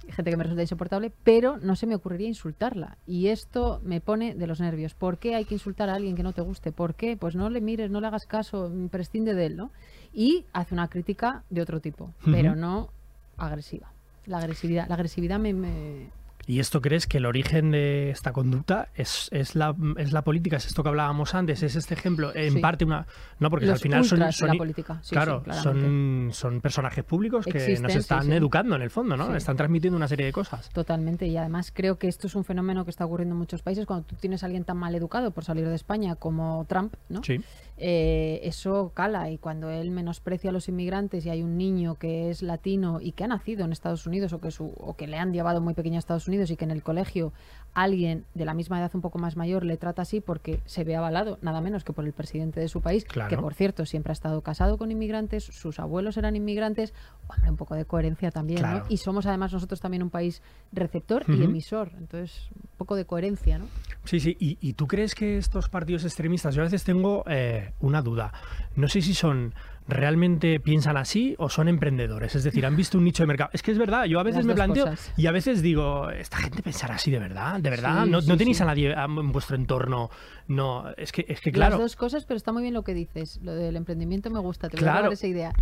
gente 0.10 0.32
que 0.32 0.38
me 0.38 0.44
resulta 0.44 0.62
insoportable, 0.64 1.12
pero 1.24 1.58
no 1.58 1.76
se 1.76 1.88
me 1.88 1.96
ocurriría 1.96 2.28
insultarla. 2.28 2.98
Y 3.08 3.28
esto 3.28 3.80
me 3.84 4.02
pone 4.02 4.36
de 4.36 4.48
los 4.48 4.60
nervios. 4.60 4.94
¿Por 4.94 5.18
qué 5.18 5.36
hay 5.36 5.46
que 5.46 5.56
insultar 5.56 5.90
a 5.90 5.96
alguien 5.96 6.16
que 6.16 6.24
no 6.24 6.34
te 6.34 6.42
guste? 6.42 6.72
¿Por 6.72 6.96
qué? 6.96 7.18
Pues 7.18 7.36
no 7.36 7.50
le 7.50 7.62
mires, 7.62 7.90
no 7.92 8.02
le 8.02 8.08
hagas 8.08 8.26
caso, 8.26 8.72
prescinde 8.92 9.34
de 9.34 9.46
él, 9.48 9.56
¿no? 9.58 9.72
Y 10.14 10.46
hace 10.54 10.74
una 10.74 10.88
crítica 10.88 11.44
de 11.50 11.62
otro 11.62 11.80
tipo, 11.80 12.12
pero 12.32 12.56
no 12.56 12.90
agresiva. 13.38 13.92
La 14.26 14.38
agresividad, 14.40 14.88
la 14.88 14.96
agresividad 14.96 15.40
me- 15.40 15.54
me, 15.54 16.10
¿Y 16.48 16.60
esto 16.60 16.80
crees 16.82 17.08
que 17.08 17.18
el 17.18 17.26
origen 17.26 17.72
de 17.72 18.12
esta 18.12 18.32
conducta 18.32 18.90
es, 18.96 19.30
es, 19.32 19.56
la, 19.56 19.76
es 19.98 20.12
la 20.14 20.24
política? 20.24 20.58
¿Es 20.58 20.68
esto 20.68 20.84
que 20.84 20.90
hablábamos 20.90 21.34
antes? 21.34 21.64
¿Es 21.64 21.76
este 21.76 21.96
ejemplo? 21.96 22.36
En 22.36 22.54
Sí. 22.54 22.60
parte 22.60 22.86
una... 22.86 23.08
No, 23.40 23.50
porque 23.50 23.66
Los 23.66 23.74
al 23.74 23.80
final 23.80 24.06
son... 24.06 24.32
son 24.32 24.48
la 24.50 24.54
política, 24.54 25.00
sí, 25.02 25.16
claro, 25.16 25.44
son, 25.64 26.30
son 26.34 26.62
personajes 26.62 27.04
públicos 27.04 27.46
que 27.46 27.58
Existen, 27.58 27.84
nos 27.84 27.96
están 27.96 28.32
educando 28.32 28.76
en 28.76 28.82
el 28.84 28.90
fondo, 28.92 29.18
¿no? 29.18 29.36
Están 29.36 29.58
transmitiendo 29.58 29.98
una 29.98 30.08
serie 30.08 30.28
de 30.28 30.32
cosas. 30.32 30.70
Totalmente, 30.70 31.26
y 31.28 31.36
además 31.38 31.72
creo 31.74 31.98
que 31.98 32.08
esto 32.08 32.28
es 32.28 32.36
un 32.36 32.44
fenómeno 32.44 32.86
que 32.86 32.92
está 32.92 33.06
ocurriendo 33.06 33.34
en 33.34 33.40
muchos 33.40 33.62
países. 33.62 33.86
Cuando 33.86 34.06
tú 34.06 34.16
tienes 34.16 34.44
a 34.44 34.46
alguien 34.46 34.64
tan 34.64 34.78
mal 34.78 34.94
educado 34.96 35.32
por 35.32 35.44
salir 35.44 35.68
de 35.68 35.76
España 35.76 36.16
como 36.16 36.66
Trump, 36.70 36.94
¿no? 37.10 37.24
Sí. 37.24 37.42
Eh, 37.78 38.40
eso 38.44 38.94
cala 38.94 39.30
y 39.30 39.38
cuando 39.38 39.70
él 39.70 39.92
menosprecia 39.92 40.50
a 40.50 40.54
los 40.54 40.70
inmigrantes 40.70 41.26
y 41.26 41.30
hay 41.30 41.44
un 41.44 41.58
niño 41.58 41.96
que 41.96 42.30
es 42.30 42.42
latino 42.42 43.02
y 43.02 43.12
que 43.12 43.26
ha 43.26 43.28
nacido 43.28 43.66
en 43.66 43.74
Estados 43.74 44.08
Unidos 44.08 44.32
o 44.32 44.40
que, 44.40 44.50
su, 44.50 44.74
o 44.78 44.96
que 44.96 45.08
le 45.08 45.18
han 45.18 45.34
llevado 45.34 45.60
muy 45.60 45.74
pequeño 45.74 45.98
a 45.98 46.00
Estados 46.00 46.30
Unidos 46.30 46.50
y 46.52 46.56
que 46.56 46.64
en 46.64 46.72
el 46.72 46.84
colegio 46.84 47.34
alguien 47.76 48.26
de 48.34 48.46
la 48.46 48.54
misma 48.56 48.80
edad 48.80 48.90
un 48.96 49.02
poco 49.02 49.20
más 49.20 49.36
mayor 49.36 49.66
le 49.66 49.78
trata 49.78 50.02
así 50.02 50.22
porque 50.22 50.60
se 50.66 50.84
ve 50.84 50.96
avalado 50.96 51.38
nada 51.42 51.62
menos 51.62 51.84
que 51.84 51.94
por 51.94 52.06
el 52.06 52.14
presidente 52.14 52.60
de 52.60 52.68
su 52.70 52.82
país, 52.82 53.06
Claro. 53.06 53.30
que 53.30 53.38
por 53.38 53.54
cierto 53.54 53.86
siempre 53.86 54.12
ha 54.12 54.14
estado 54.14 54.42
casado 54.42 54.78
con 54.78 54.92
inmigrantes, 54.92 55.44
sus 55.44 55.80
abuelos 55.80 56.18
eran 56.18 56.36
inmigrantes, 56.36 56.94
hombre, 57.28 57.50
un 57.52 57.58
poco 57.58 57.76
de 57.76 57.86
coherencia 57.86 58.32
también, 58.32 58.62
¿no? 58.62 58.84
Y 58.90 58.98
somos 58.98 59.26
además 59.26 59.54
nosotros 59.54 59.80
también 59.82 60.02
un 60.04 60.10
país 60.10 60.42
receptor 60.72 61.24
y 61.28 61.44
emisor, 61.44 61.92
entonces 61.98 62.50
un 62.56 62.70
poco 62.78 62.96
de 62.96 63.06
coherencia, 63.06 63.60
¿no? 63.60 63.66
Sí, 64.06 64.20
sí. 64.20 64.36
¿Y, 64.40 64.58
y 64.62 64.74
tú 64.74 64.88
crees 64.88 65.14
que 65.14 65.38
estos 65.38 65.70
partidos 65.70 66.06
extremistas, 66.06 66.56
yo 66.56 66.62
a 66.62 66.66
veces 66.66 66.84
tengo 66.84 67.24
eh, 67.28 67.74
una 67.82 68.02
duda. 68.02 68.32
No 68.76 68.88
sé 68.88 69.02
si 69.02 69.14
son 69.14 69.54
realmente 69.88 70.60
piensan 70.60 70.98
así 70.98 71.36
o 71.38 71.50
son 71.50 71.68
emprendedores. 71.68 72.36
Es 72.36 72.44
decir, 72.44 72.66
han 72.66 72.76
visto 72.76 72.98
un 72.98 73.04
nicho 73.04 73.24
de 73.24 73.28
mercado. 73.28 73.52
Es 73.54 73.62
que 73.62 73.72
es 73.72 73.78
verdad, 73.78 74.06
yo 74.06 74.20
a 74.20 74.24
veces 74.24 74.40
Las 74.40 74.46
me 74.48 74.54
planteo 74.56 74.86
cosas. 74.86 75.14
y 75.16 75.28
a 75.28 75.32
veces 75.32 75.62
digo, 75.62 76.10
¿esta 76.10 76.38
gente 76.38 76.64
pensará 76.64 76.96
así 76.96 77.12
de 77.12 77.20
verdad? 77.20 77.60
¿De 77.60 77.70
verdad? 77.70 78.06
Sí, 78.06 78.10
¿No, 78.10 78.22
sí, 78.22 78.28
no 78.28 78.38
tenéis 78.38 78.58
sí. 78.58 78.64
a 78.64 78.66
nadie 78.66 78.94
en 78.94 79.32
vuestro 79.32 79.56
entorno? 79.56 80.10
No, 80.48 80.86
es 80.98 81.12
que, 81.12 81.26
es 81.28 81.40
que 81.40 81.52
Las 81.52 81.70
claro. 81.70 81.78
dos 81.78 81.96
cosas, 81.96 82.26
pero 82.26 82.38
está 82.38 82.52
muy 82.52 82.64
bien 82.64 82.74
lo 82.74 82.84
que 82.84 82.94
dices. 82.94 83.40
Lo 83.44 83.54
del 83.54 83.76
emprendimiento 83.76 84.30
me 84.32 84.40
gusta, 84.40 84.70
te 84.70 84.78
voy 84.78 84.88
a 84.90 85.02
dar 85.02 85.12
esa 85.14 85.28
idea. 85.28 85.54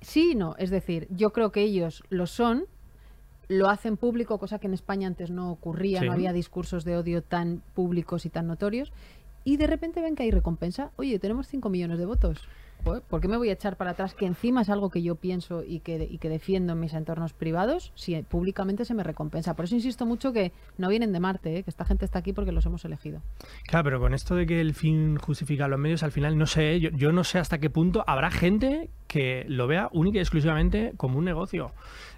Sí 0.00 0.32
y 0.32 0.34
no, 0.34 0.56
es 0.58 0.70
decir, 0.70 1.06
yo 1.10 1.30
creo 1.32 1.52
que 1.52 1.60
ellos 1.60 2.02
lo 2.08 2.26
son, 2.26 2.64
lo 3.48 3.68
hacen 3.68 3.96
público, 3.96 4.38
cosa 4.38 4.58
que 4.58 4.66
en 4.66 4.74
España 4.74 5.06
antes 5.06 5.30
no 5.30 5.50
ocurría, 5.50 6.02
no 6.02 6.12
había 6.12 6.32
discursos 6.32 6.84
de 6.84 6.96
odio 6.96 7.22
tan 7.22 7.62
públicos 7.74 8.24
y 8.26 8.30
tan 8.30 8.46
notorios, 8.46 8.92
y 9.44 9.58
de 9.58 9.66
repente 9.66 10.00
ven 10.00 10.16
que 10.16 10.22
hay 10.24 10.30
recompensa. 10.30 10.90
Oye, 10.96 11.18
tenemos 11.18 11.46
5 11.48 11.68
millones 11.68 11.98
de 11.98 12.06
votos. 12.06 12.48
¿Por 12.82 13.20
qué 13.20 13.28
me 13.28 13.36
voy 13.36 13.48
a 13.50 13.52
echar 13.52 13.76
para 13.76 13.92
atrás? 13.92 14.14
Que 14.14 14.26
encima 14.26 14.62
es 14.62 14.68
algo 14.68 14.90
que 14.90 15.02
yo 15.02 15.14
pienso 15.14 15.62
y 15.64 15.80
que, 15.80 16.06
y 16.10 16.18
que 16.18 16.28
defiendo 16.28 16.72
en 16.72 16.80
mis 16.80 16.94
entornos 16.94 17.32
privados, 17.32 17.92
si 17.94 18.20
públicamente 18.22 18.84
se 18.84 18.94
me 18.94 19.02
recompensa. 19.02 19.54
Por 19.54 19.66
eso 19.66 19.74
insisto 19.74 20.06
mucho 20.06 20.32
que 20.32 20.52
no 20.78 20.88
vienen 20.88 21.12
de 21.12 21.20
Marte, 21.20 21.58
¿eh? 21.58 21.62
que 21.62 21.70
esta 21.70 21.84
gente 21.84 22.04
está 22.04 22.18
aquí 22.18 22.32
porque 22.32 22.52
los 22.52 22.66
hemos 22.66 22.84
elegido. 22.84 23.22
Claro, 23.66 23.84
pero 23.84 24.00
con 24.00 24.14
esto 24.14 24.34
de 24.34 24.46
que 24.46 24.60
el 24.60 24.74
fin 24.74 25.16
justifica 25.16 25.68
los 25.68 25.78
medios, 25.78 26.02
al 26.02 26.12
final 26.12 26.36
no 26.36 26.46
sé, 26.46 26.80
yo, 26.80 26.90
yo 26.90 27.12
no 27.12 27.24
sé 27.24 27.38
hasta 27.38 27.58
qué 27.58 27.70
punto 27.70 28.04
habrá 28.06 28.30
gente 28.30 28.90
que 29.06 29.44
lo 29.48 29.66
vea 29.66 29.88
única 29.92 30.18
y 30.18 30.20
exclusivamente 30.20 30.94
como 30.96 31.18
un 31.18 31.24
negocio 31.24 31.72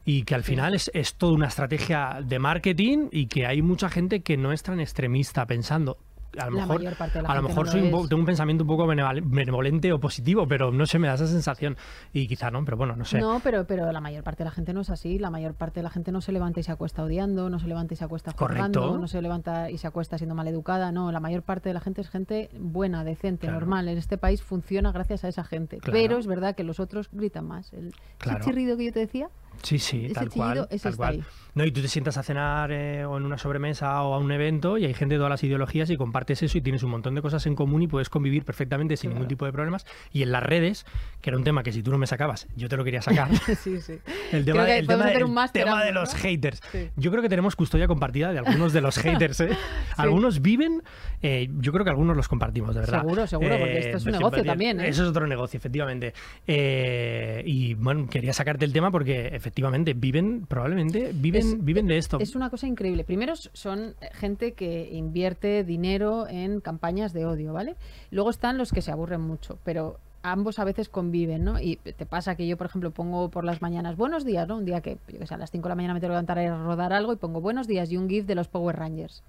y 0.04 0.22
que 0.22 0.34
al 0.34 0.44
final 0.44 0.74
es, 0.74 0.90
es 0.94 1.14
toda 1.14 1.32
una 1.32 1.48
estrategia 1.48 2.20
de 2.24 2.38
marketing 2.38 3.08
y 3.10 3.26
que 3.26 3.46
hay 3.46 3.62
mucha 3.62 3.88
gente 3.88 4.20
que 4.20 4.36
no 4.36 4.52
es 4.52 4.62
tan 4.62 4.80
extremista 4.80 5.46
pensando. 5.46 5.98
A 6.38 6.46
lo 6.50 6.56
La 6.56 6.66
mejor, 6.66 6.86
a 7.26 7.34
lo 7.34 7.42
mejor 7.42 7.66
no 7.66 7.72
soy 7.72 7.80
un 7.92 8.08
tengo 8.08 8.20
un 8.20 8.26
pensamiento 8.26 8.64
un 8.64 8.68
poco 8.68 8.86
benevol- 8.86 9.22
benevolente 9.24 9.92
o 9.92 10.00
positivo, 10.00 10.46
pero 10.48 10.70
no 10.72 10.86
sé, 10.86 10.98
me 10.98 11.08
da 11.08 11.14
esa 11.14 11.26
sensación. 11.26 11.76
Y 12.12 12.26
quizá 12.26 12.50
no, 12.50 12.64
pero 12.64 12.76
bueno, 12.76 12.96
no 12.96 13.04
sé. 13.04 13.18
No, 13.20 13.40
pero, 13.42 13.66
pero 13.66 13.90
la 13.92 14.00
mayor 14.00 14.22
parte 14.24 14.38
de 14.42 14.46
la 14.46 14.50
gente 14.50 14.72
no 14.72 14.80
es 14.80 14.90
así. 14.90 15.18
La 15.18 15.30
mayor 15.30 15.54
parte 15.54 15.80
de 15.80 15.84
la 15.84 15.90
gente 15.90 16.12
no 16.12 16.20
se 16.20 16.32
levanta 16.32 16.60
y 16.60 16.62
se 16.62 16.72
acuesta 16.72 17.02
odiando, 17.04 17.50
no 17.50 17.58
se 17.58 17.66
levanta 17.68 17.94
y 17.94 17.96
se 17.96 18.04
acuesta 18.04 18.32
Correcto. 18.32 18.98
no 18.98 19.06
se 19.08 19.22
levanta 19.22 19.70
y 19.70 19.78
se 19.78 19.86
acuesta 19.86 20.18
siendo 20.18 20.34
maleducada. 20.34 20.92
No, 20.92 21.12
la 21.12 21.20
mayor 21.20 21.42
parte 21.42 21.68
de 21.68 21.74
la 21.74 21.80
gente 21.80 22.00
es 22.00 22.08
gente 22.10 22.50
buena, 22.58 23.04
decente, 23.04 23.46
Claro. 23.46 23.60
normal. 23.60 23.88
En 23.88 23.98
este 23.98 24.18
país 24.18 24.42
funciona 24.42 24.92
gracias 24.92 25.24
a 25.24 25.28
esa 25.28 25.44
gente. 25.44 25.78
Claro. 25.78 25.92
Pero 25.98 26.18
es 26.18 26.26
verdad 26.26 26.54
que 26.54 26.64
los 26.64 26.80
otros 26.80 27.08
gritan 27.12 27.46
más. 27.46 27.72
El, 27.72 27.92
Claro. 28.18 28.44
chirrido 28.44 28.76
que 28.76 28.86
yo 28.86 28.92
te 28.92 29.00
decía, 29.00 29.28
Sí, 29.62 29.78
sí, 29.78 30.06
Ese 30.06 30.14
tal 30.14 30.28
cual. 30.30 30.58
ese 30.70 30.82
tal 30.82 30.92
está 30.92 30.96
cual. 30.96 31.12
ahí. 31.14 31.24
No, 31.54 31.64
y 31.64 31.70
tú 31.70 31.80
te 31.80 31.86
sientas 31.86 32.16
a 32.16 32.24
cenar 32.24 32.72
eh, 32.72 33.04
o 33.04 33.16
en 33.16 33.24
una 33.24 33.38
sobremesa 33.38 34.02
o 34.02 34.14
a 34.14 34.18
un 34.18 34.32
evento 34.32 34.76
y 34.76 34.86
hay 34.86 34.92
gente 34.94 35.14
de 35.14 35.18
todas 35.20 35.30
las 35.30 35.44
ideologías 35.44 35.88
y 35.88 35.96
compartes 35.96 36.42
eso 36.42 36.58
y 36.58 36.60
tienes 36.60 36.82
un 36.82 36.90
montón 36.90 37.14
de 37.14 37.22
cosas 37.22 37.46
en 37.46 37.54
común 37.54 37.80
y 37.80 37.86
puedes 37.86 38.08
convivir 38.10 38.44
perfectamente 38.44 38.96
sin 38.96 39.10
Claro. 39.10 39.20
ningún 39.20 39.28
tipo 39.28 39.46
de 39.46 39.52
problemas. 39.52 39.86
Y 40.12 40.22
en 40.24 40.32
las 40.32 40.42
redes, 40.42 40.84
que 41.20 41.30
era 41.30 41.36
un 41.36 41.44
tema 41.44 41.62
que 41.62 41.70
si 41.70 41.80
tú 41.84 41.92
no 41.92 41.98
me 41.98 42.08
sacabas, 42.08 42.48
yo 42.56 42.68
te 42.68 42.76
lo 42.76 42.82
quería 42.82 43.02
sacar. 43.02 43.28
sí, 43.62 43.80
sí. 43.80 44.00
El 44.32 44.44
tema, 44.44 44.68
el 44.68 44.86
tema- 44.88 45.04
hacer 45.04 45.18
el 45.18 45.24
un 45.24 45.34
máster 45.34 45.62
tema 45.64 45.84
de 45.84 45.92
los 45.92 46.12
¿no? 46.12 46.18
haters. 46.20 46.60
Sí. 46.72 46.90
Yo 46.96 47.12
creo 47.12 47.22
que 47.22 47.28
tenemos 47.28 47.54
custodia 47.54 47.86
compartida 47.86 48.32
de 48.32 48.40
algunos 48.40 48.72
de 48.72 48.80
los 48.80 48.98
haters. 48.98 49.38
¿eh? 49.42 49.50
Algunos 49.96 50.42
viven, 50.42 50.82
eh, 51.22 51.48
yo 51.60 51.70
creo 51.70 51.84
que 51.84 51.90
algunos 51.90 52.16
los 52.16 52.26
compartimos, 52.26 52.74
de 52.74 52.80
verdad. 52.80 53.00
Seguro, 53.02 53.26
seguro, 53.28 53.58
porque 53.60 53.78
esto 53.78 53.96
es 53.98 54.04
un 54.06 54.10
pues, 54.10 54.18
negocio 54.20 54.44
también, 54.44 54.80
¿eh? 54.80 54.88
Eso 54.88 55.04
es 55.04 55.08
otro 55.10 55.24
negocio, 55.28 55.56
efectivamente. 55.56 56.12
Eh, 56.48 57.42
y 57.46 57.74
bueno, 57.74 58.08
quería 58.08 58.32
sacarte 58.32 58.64
el 58.64 58.72
tema 58.72 58.90
porque 58.90 59.28
efectivamente 59.44 59.92
viven, 59.92 60.46
probablemente, 60.46 61.12
viven, 61.14 61.42
Es- 61.42 61.64
viven 61.64 61.86
de 61.86 61.98
esto. 61.98 62.18
Es 62.18 62.34
una 62.34 62.48
cosa 62.48 62.66
increíble. 62.66 63.04
Primero 63.04 63.34
son 63.36 63.94
gente 64.12 64.52
que 64.52 64.88
invierte 64.92 65.62
dinero 65.64 66.26
en 66.28 66.60
campañas 66.60 67.12
de 67.12 67.26
odio, 67.26 67.52
¿vale? 67.52 67.76
Luego 68.10 68.30
están 68.30 68.56
los 68.56 68.72
que 68.72 68.80
se 68.80 68.90
aburren 68.90 69.20
mucho, 69.20 69.58
pero 69.64 69.98
ambos 70.22 70.58
a 70.58 70.64
veces 70.64 70.88
conviven, 70.88 71.44
¿no? 71.44 71.60
Y 71.60 71.76
te 71.76 72.06
pasa 72.06 72.34
que 72.34 72.46
yo, 72.46 72.56
por 72.56 72.66
ejemplo, 72.68 72.90
pongo 72.90 73.28
por 73.28 73.44
las 73.44 73.60
mañanas 73.60 73.96
buenos 73.98 74.24
días, 74.24 74.48
¿no? 74.48 74.56
Un 74.56 74.64
día 74.64 74.80
que, 74.80 74.96
yo 75.12 75.18
que 75.18 75.26
sé, 75.26 75.34
a 75.34 75.36
las 75.38 75.50
5 75.50 75.64
de 75.64 75.68
la 75.68 75.74
mañana 75.74 75.92
me 75.92 76.00
tengo 76.00 76.12
que 76.12 76.14
levantar 76.14 76.38
a 76.38 76.64
rodar 76.64 76.94
algo 76.94 77.12
y 77.12 77.16
pongo 77.16 77.42
buenos 77.42 77.66
días 77.66 77.92
y 77.92 77.98
un 77.98 78.08
GIF 78.08 78.24
de 78.24 78.34
los 78.34 78.48
Power 78.48 78.74
Rangers. 78.76 79.22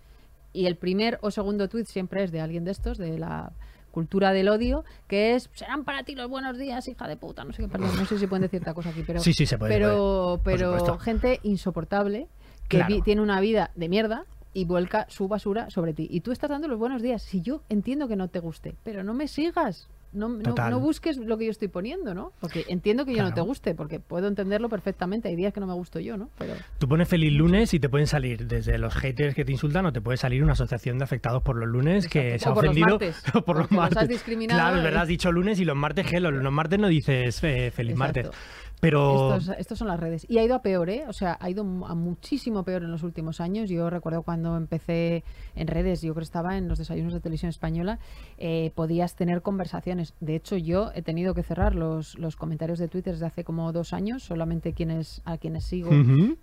Y 0.53 0.67
el 0.67 0.77
primer 0.77 1.19
o 1.21 1.31
segundo 1.31 1.67
tweet 1.67 1.83
siempre 1.85 2.23
es 2.23 2.31
de 2.31 2.39
alguien 2.39 2.63
de 2.63 2.71
estos, 2.71 2.97
de 2.97 3.19
la 3.19 3.51
cultura 3.95 4.33
del 4.33 4.49
odio, 4.49 4.83
que 5.07 5.35
es 5.35 5.49
serán 5.53 5.85
para 5.85 6.03
ti 6.03 6.15
los 6.15 6.29
buenos 6.29 6.57
días, 6.57 6.85
hija 6.89 7.07
de 7.07 7.15
puta, 7.15 7.45
no 7.45 7.53
sé 7.53 7.61
qué, 7.63 7.69
perdón, 7.69 7.91
no 7.97 8.05
sé 8.05 8.19
si 8.19 8.27
pueden 8.27 8.41
decir 8.41 8.59
cierta 8.59 8.73
cosa 8.73 8.89
aquí, 8.89 9.03
pero 9.07 9.21
Sí, 9.21 9.31
sí, 9.31 9.45
se 9.45 9.57
puede, 9.57 9.73
pero, 9.73 10.41
puede, 10.43 10.57
pero 10.57 10.99
gente 10.99 11.39
insoportable 11.43 12.27
que 12.67 12.77
Claro. 12.77 12.93
vi- 12.93 13.01
tiene 13.01 13.21
una 13.21 13.39
vida 13.39 13.71
de 13.75 13.87
mierda 13.87 14.25
y 14.53 14.65
vuelca 14.65 15.05
su 15.09 15.29
basura 15.29 15.69
sobre 15.69 15.93
ti. 15.93 16.07
Y 16.11 16.19
tú 16.21 16.33
estás 16.33 16.49
dando 16.49 16.67
los 16.67 16.77
buenos 16.77 17.01
días. 17.01 17.21
Si 17.21 17.41
yo 17.41 17.61
entiendo 17.69 18.07
que 18.09 18.15
no 18.17 18.27
te 18.27 18.39
guste, 18.39 18.75
pero 18.83 19.01
no 19.03 19.13
me 19.13 19.27
sigas. 19.29 19.87
No, 20.15 20.29
no, 20.29 20.55
no 20.69 20.79
busques 20.79 21.17
lo 21.17 21.37
que 21.37 21.45
yo 21.45 21.51
estoy 21.51 21.67
poniendo, 21.67 22.13
¿no? 22.13 22.31
Porque 22.39 22.65
entiendo 22.69 23.05
que 23.05 23.13
yo 23.13 23.21
no 23.21 23.29
te 23.29 23.33
Claro. 23.35 23.45
guste, 23.45 23.75
porque 23.75 23.99
puedo 23.99 24.27
entenderlo 24.27 24.69
perfectamente. 24.69 25.27
Hay 25.29 25.35
días 25.35 25.53
que 25.53 25.59
no 25.59 25.67
me 25.67 25.73
gusto 25.73 25.99
yo, 25.99 26.17
¿no? 26.17 26.29
Pero 26.37 26.53
Tú 26.79 26.87
pones 26.87 27.07
feliz 27.07 27.33
lunes 27.33 27.73
y 27.73 27.79
te 27.79 27.89
pueden 27.89 28.07
salir 28.07 28.47
desde 28.47 28.77
los 28.77 28.95
haters 28.95 29.35
que 29.35 29.43
te 29.45 29.51
insultan 29.51 29.85
o 29.85 29.91
te 29.93 30.01
puede 30.01 30.17
salir 30.17 30.41
una 30.43 30.53
asociación 30.53 30.97
de 30.97 31.03
afectados 31.03 31.43
por 31.43 31.57
los 31.57 31.67
lunes 31.67 32.07
que 32.07 32.39
se 32.39 32.47
ha 32.47 32.51
O 32.51 32.55
por 32.55 32.63
los 32.63 32.71
ofendido 32.71 32.87
martes, 32.99 33.23
por 33.45 33.57
los 33.57 33.67
porque 33.67 33.75
los 33.75 33.83
has 33.85 33.91
martes. 33.93 34.09
discriminado 34.09 34.59
Claro, 34.61 34.77
es 34.77 34.83
verdad, 34.83 35.01
has 35.03 35.07
dicho 35.07 35.31
lunes 35.31 35.59
y 35.59 35.65
los 35.65 35.75
martes, 35.75 36.07
que 36.07 36.19
los, 36.19 36.33
los 36.33 36.53
martes 36.53 36.79
no 36.79 36.87
dices 36.87 37.43
eh, 37.43 37.71
feliz 37.71 37.93
Exacto. 37.93 38.21
martes. 38.23 38.41
Pero 38.85 39.35
Estos, 39.35 39.55
estos 39.57 39.77
son 39.79 39.87
las 39.87 39.99
redes. 39.99 40.25
Y 40.29 40.37
ha 40.37 40.43
ido 40.43 40.55
a 40.55 40.61
peor, 40.61 40.89
¿eh? 40.89 41.05
O 41.07 41.13
sea, 41.13 41.37
ha 41.39 41.49
ido 41.49 41.61
a 41.85 41.95
muchísimo 41.95 42.63
peor 42.63 42.83
en 42.83 42.91
los 42.91 43.03
últimos 43.03 43.41
años. 43.41 43.69
Yo 43.69 43.89
recuerdo 43.89 44.23
cuando 44.23 44.55
empecé 44.57 45.23
en 45.55 45.67
redes, 45.67 46.01
yo 46.01 46.13
creo 46.13 46.21
que 46.21 46.25
estaba 46.25 46.57
en 46.57 46.67
los 46.67 46.77
desayunos 46.77 47.13
de 47.13 47.19
televisión 47.19 47.49
española, 47.49 47.99
eh, 48.37 48.71
podías 48.75 49.15
tener 49.15 49.41
conversaciones. 49.41 50.13
De 50.19 50.35
hecho, 50.35 50.57
yo 50.57 50.91
he 50.95 51.01
tenido 51.01 51.33
que 51.33 51.43
cerrar 51.43 51.75
los, 51.75 52.17
los 52.19 52.35
comentarios 52.35 52.79
de 52.79 52.87
Twitter 52.87 53.13
desde 53.13 53.25
hace 53.25 53.43
como 53.43 53.71
dos 53.71 53.93
años. 53.93 54.23
Solamente 54.23 54.73
quienes 54.73 55.21
a 55.25 55.37
quienes 55.37 55.63
sigo 55.65 55.89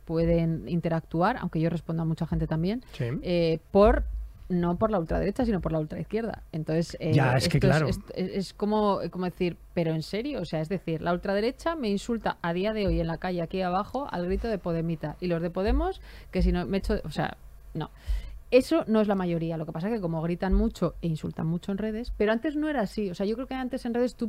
pueden 0.05 0.69
interactuar, 0.69 1.37
aunque 1.39 1.61
yo 1.61 1.71
respondo 1.71 2.03
a 2.03 2.07
mucha 2.07 2.27
gente 2.27 2.47
también, 2.47 2.83
Sí. 2.93 3.05
eh, 3.23 3.59
por 3.71 4.05
no 4.53 4.77
por 4.77 4.91
la 4.91 4.99
ultraderecha, 4.99 5.45
sino 5.45 5.61
por 5.61 5.73
la 5.73 5.81
ultraizquierda. 5.81 6.43
Entonces, 6.53 6.97
eh, 7.01 7.13
Ya, 7.15 7.37
es 7.37 7.49
que 7.49 7.57
esto 7.59 7.67
claro. 7.69 7.89
es, 7.89 7.99
es- 8.15 8.31
es 8.31 8.55
como, 8.55 9.01
como 9.11 9.25
decir, 9.25 9.57
pero 9.75 9.93
en 9.93 10.03
serio, 10.03 10.41
o 10.41 10.45
sea, 10.45 10.61
es 10.61 10.69
decir, 10.69 11.01
la 11.03 11.13
ultraderecha 11.13 11.75
me 11.75 11.89
insulta 11.89 12.37
a 12.43 12.53
día 12.53 12.73
de 12.73 12.87
hoy 12.87 13.01
en 13.01 13.07
la 13.07 13.19
calle 13.19 13.43
aquí 13.43 13.63
abajo 13.63 14.07
al 14.11 14.27
grito 14.27 14.49
de 14.49 14.59
Podemita 14.59 15.17
y 15.21 15.27
los 15.27 15.41
de 15.43 15.51
Podemos 15.51 16.01
que 16.31 16.43
si 16.43 16.53
no 16.53 16.67
me 16.67 16.79
echo, 16.79 17.01
o 17.05 17.11
sea, 17.11 17.37
no. 17.75 17.91
Eso 18.51 18.85
no 18.87 19.01
es 19.01 19.09
la 19.09 19.15
mayoría. 19.15 19.57
Lo 19.57 19.65
que 19.65 19.73
pasa 19.73 19.89
es 19.89 19.95
que 19.95 20.01
como 20.03 20.21
gritan 20.21 20.53
mucho 20.53 20.95
e 21.01 21.07
insultan 21.09 21.47
mucho 21.47 21.73
en 21.73 21.79
redes, 21.79 22.13
pero 22.19 22.33
antes 22.33 22.55
no 22.55 22.69
era 22.69 22.83
así. 22.83 23.11
O 23.11 23.15
sea, 23.15 23.25
yo 23.25 23.35
creo 23.35 23.47
que 23.47 23.55
antes 23.55 23.87
en 23.87 23.95
redes 23.95 24.15
tú 24.15 24.29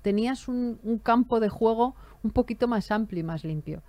tenías 0.00 0.48
un, 0.48 0.78
un 0.82 0.98
campo 0.98 1.38
de 1.40 1.50
juego 1.50 1.94
un 2.22 2.30
poquito 2.30 2.66
más 2.66 2.90
amplio 2.90 3.20
y 3.20 3.24
más 3.24 3.44
limpio. 3.44 3.82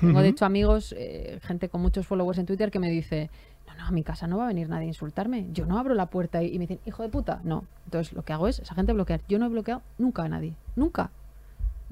Tengo, 0.00 0.22
de 0.22 0.28
hecho, 0.28 0.46
amigos, 0.46 0.94
eh, 0.98 1.38
gente 1.42 1.68
con 1.68 1.82
muchos 1.82 2.06
followers 2.06 2.38
en 2.38 2.46
Twitter 2.46 2.70
que 2.70 2.78
me 2.78 2.90
dice, 2.90 3.28
no, 3.76 3.86
a 3.86 3.90
mi 3.90 4.02
casa 4.02 4.26
no 4.26 4.38
va 4.38 4.44
a 4.44 4.48
venir 4.48 4.68
nadie 4.68 4.84
a 4.84 4.88
insultarme. 4.88 5.48
Yo 5.52 5.66
no 5.66 5.78
abro 5.78 5.94
la 5.94 6.06
puerta 6.06 6.42
y, 6.42 6.48
y 6.48 6.58
me 6.58 6.66
dicen, 6.66 6.80
hijo 6.86 7.02
de 7.02 7.08
puta. 7.08 7.40
No. 7.44 7.64
Entonces, 7.84 8.12
lo 8.12 8.22
que 8.22 8.32
hago 8.32 8.48
es, 8.48 8.58
esa 8.58 8.74
gente 8.74 8.92
bloquear. 8.92 9.20
Yo 9.28 9.38
no 9.38 9.46
he 9.46 9.48
bloqueado 9.48 9.82
nunca 9.98 10.24
a 10.24 10.28
nadie. 10.28 10.54
Nunca. 10.76 11.10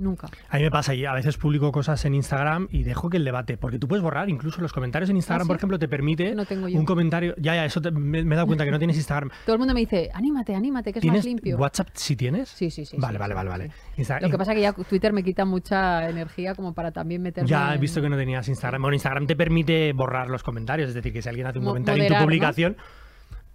Nunca. 0.00 0.28
A 0.48 0.56
mí 0.56 0.62
me 0.62 0.70
pasa, 0.70 0.94
y 0.94 1.04
a 1.04 1.12
veces 1.12 1.36
publico 1.36 1.70
cosas 1.72 2.04
en 2.04 2.14
Instagram 2.14 2.68
y 2.70 2.82
dejo 2.82 3.10
que 3.10 3.18
el 3.18 3.24
debate, 3.24 3.56
porque 3.56 3.78
tú 3.78 3.86
puedes 3.86 4.02
borrar 4.02 4.28
incluso 4.30 4.60
los 4.62 4.72
comentarios 4.72 5.10
en 5.10 5.16
Instagram, 5.16 5.42
¿Ah, 5.42 5.44
sí? 5.44 5.48
por 5.48 5.56
ejemplo, 5.56 5.78
te 5.78 5.88
permite 5.88 6.34
No 6.34 6.44
tengo 6.46 6.68
yo. 6.68 6.78
un 6.78 6.84
comentario. 6.86 7.34
Ya, 7.38 7.54
ya, 7.54 7.64
eso 7.64 7.80
te- 7.80 7.90
me, 7.90 8.24
me 8.24 8.34
he 8.34 8.36
dado 8.36 8.46
cuenta 8.46 8.64
que 8.64 8.70
no 8.70 8.78
tienes 8.78 8.96
Instagram. 8.96 9.30
Todo 9.46 9.54
el 9.54 9.58
mundo 9.58 9.74
me 9.74 9.80
dice, 9.80 10.10
anímate, 10.14 10.54
anímate, 10.54 10.92
que 10.92 10.98
es 11.00 11.04
más 11.04 11.12
¿Tienes 11.12 11.24
limpio. 11.26 11.56
WhatsApp 11.58 11.88
si 11.94 12.16
tienes? 12.16 12.48
Sí, 12.48 12.70
sí, 12.70 12.84
sí. 12.84 12.96
Vale, 12.98 13.18
sí, 13.18 13.20
vale, 13.20 13.34
sí, 13.34 13.36
vale, 13.36 13.70
sí. 13.96 14.04
vale. 14.08 14.20
Lo 14.22 14.30
que 14.30 14.38
pasa 14.38 14.52
es 14.52 14.56
que 14.56 14.62
ya 14.62 14.72
Twitter 14.72 15.12
me 15.12 15.22
quita 15.22 15.44
mucha 15.44 16.08
energía 16.08 16.54
como 16.54 16.72
para 16.72 16.90
también 16.92 17.22
meterme 17.22 17.48
Ya 17.48 17.70
he 17.72 17.74
en- 17.74 17.80
visto 17.80 18.00
que 18.00 18.08
no 18.08 18.16
tenías 18.16 18.48
Instagram. 18.48 18.80
Bueno, 18.82 18.94
Instagram 18.94 19.26
te 19.26 19.36
permite 19.36 19.92
borrar 19.92 20.28
los 20.28 20.42
comentarios, 20.42 20.88
es 20.88 20.94
decir, 20.94 21.12
que 21.12 21.20
si 21.22 21.28
alguien 21.28 21.46
hace 21.46 21.58
un 21.58 21.64
Mo- 21.64 21.70
comentario 21.72 22.02
moderar, 22.04 22.22
en 22.22 22.26
tu 22.26 22.26
¿no? 22.70 22.76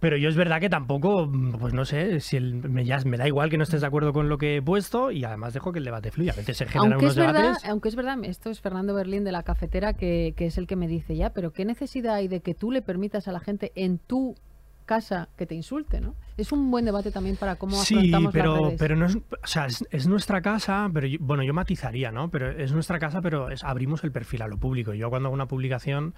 Pero 0.06 0.18
yo 0.18 0.28
es 0.28 0.36
verdad 0.36 0.60
que 0.60 0.68
tampoco, 0.68 1.28
pues 1.58 1.74
no 1.74 1.84
sé, 1.84 2.20
si 2.20 2.36
el- 2.36 2.54
me, 2.68 2.84
ya, 2.84 3.00
me 3.04 3.16
da 3.16 3.26
igual 3.26 3.50
que 3.50 3.56
no 3.58 3.64
estés 3.64 3.80
de 3.80 3.88
acuerdo 3.88 4.12
con 4.12 4.28
lo 4.28 4.38
que 4.38 4.58
he 4.58 4.62
puesto 4.62 5.10
y 5.10 5.24
además 5.24 5.52
dejo 5.52 5.72
que 5.72 5.80
el 5.80 5.84
debate 5.84 6.12
fluya. 6.12 6.30
A 6.32 6.36
veces 6.36 6.58
se 6.58 6.66
generan 6.66 6.92
aunque 6.92 7.06
unos 7.06 7.16
es, 7.16 7.26
verdad, 7.26 7.42
debates. 7.42 7.64
aunque 7.68 7.88
es 7.88 7.96
verdad, 7.96 8.16
esto 8.22 8.50
es 8.50 8.60
Fernando 8.60 8.94
Berlín 8.94 9.24
de 9.24 9.32
la 9.32 9.42
cafetera 9.42 9.94
que, 9.94 10.32
que 10.36 10.46
es 10.46 10.58
el 10.58 10.68
que 10.68 10.76
me 10.76 10.86
dice 10.86 11.16
ya, 11.16 11.30
pero 11.30 11.52
¿qué 11.52 11.64
necesidad 11.64 12.14
hay 12.14 12.28
de 12.28 12.38
que 12.38 12.54
tú 12.54 12.70
le 12.70 12.82
permitas 12.82 13.26
a 13.26 13.32
la 13.32 13.40
gente 13.40 13.72
en 13.74 13.98
tu 13.98 14.36
casa 14.84 15.28
que 15.36 15.46
te 15.46 15.56
insulte, 15.56 16.00
¿no? 16.00 16.14
Es 16.36 16.52
un 16.52 16.70
buen 16.70 16.84
debate 16.84 17.10
también 17.10 17.34
para 17.34 17.56
cómo 17.56 17.74
Sí, 17.82 17.96
afrontamos 17.96 18.24
las 18.26 18.32
pero, 18.32 18.54
redes. 18.66 18.76
pero 18.78 18.94
no 18.94 19.06
es, 19.06 19.16
o 19.16 19.46
sea, 19.46 19.66
es, 19.66 19.84
es 19.90 20.06
nuestra 20.06 20.40
casa, 20.40 20.88
pero 20.94 21.08
yo- 21.08 21.18
bueno, 21.20 21.42
yo 21.42 21.52
matizaría, 21.52 22.12
¿no? 22.12 22.30
Pero 22.30 22.48
es 22.52 22.70
nuestra 22.70 23.00
casa, 23.00 23.20
pero 23.20 23.50
es, 23.50 23.64
abrimos 23.64 24.04
el 24.04 24.12
perfil 24.12 24.42
a 24.42 24.46
lo 24.46 24.56
público. 24.56 24.94
Yo 24.94 25.10
cuando 25.10 25.26
hago 25.28 25.34
una 25.34 25.46
publicación 25.46 26.14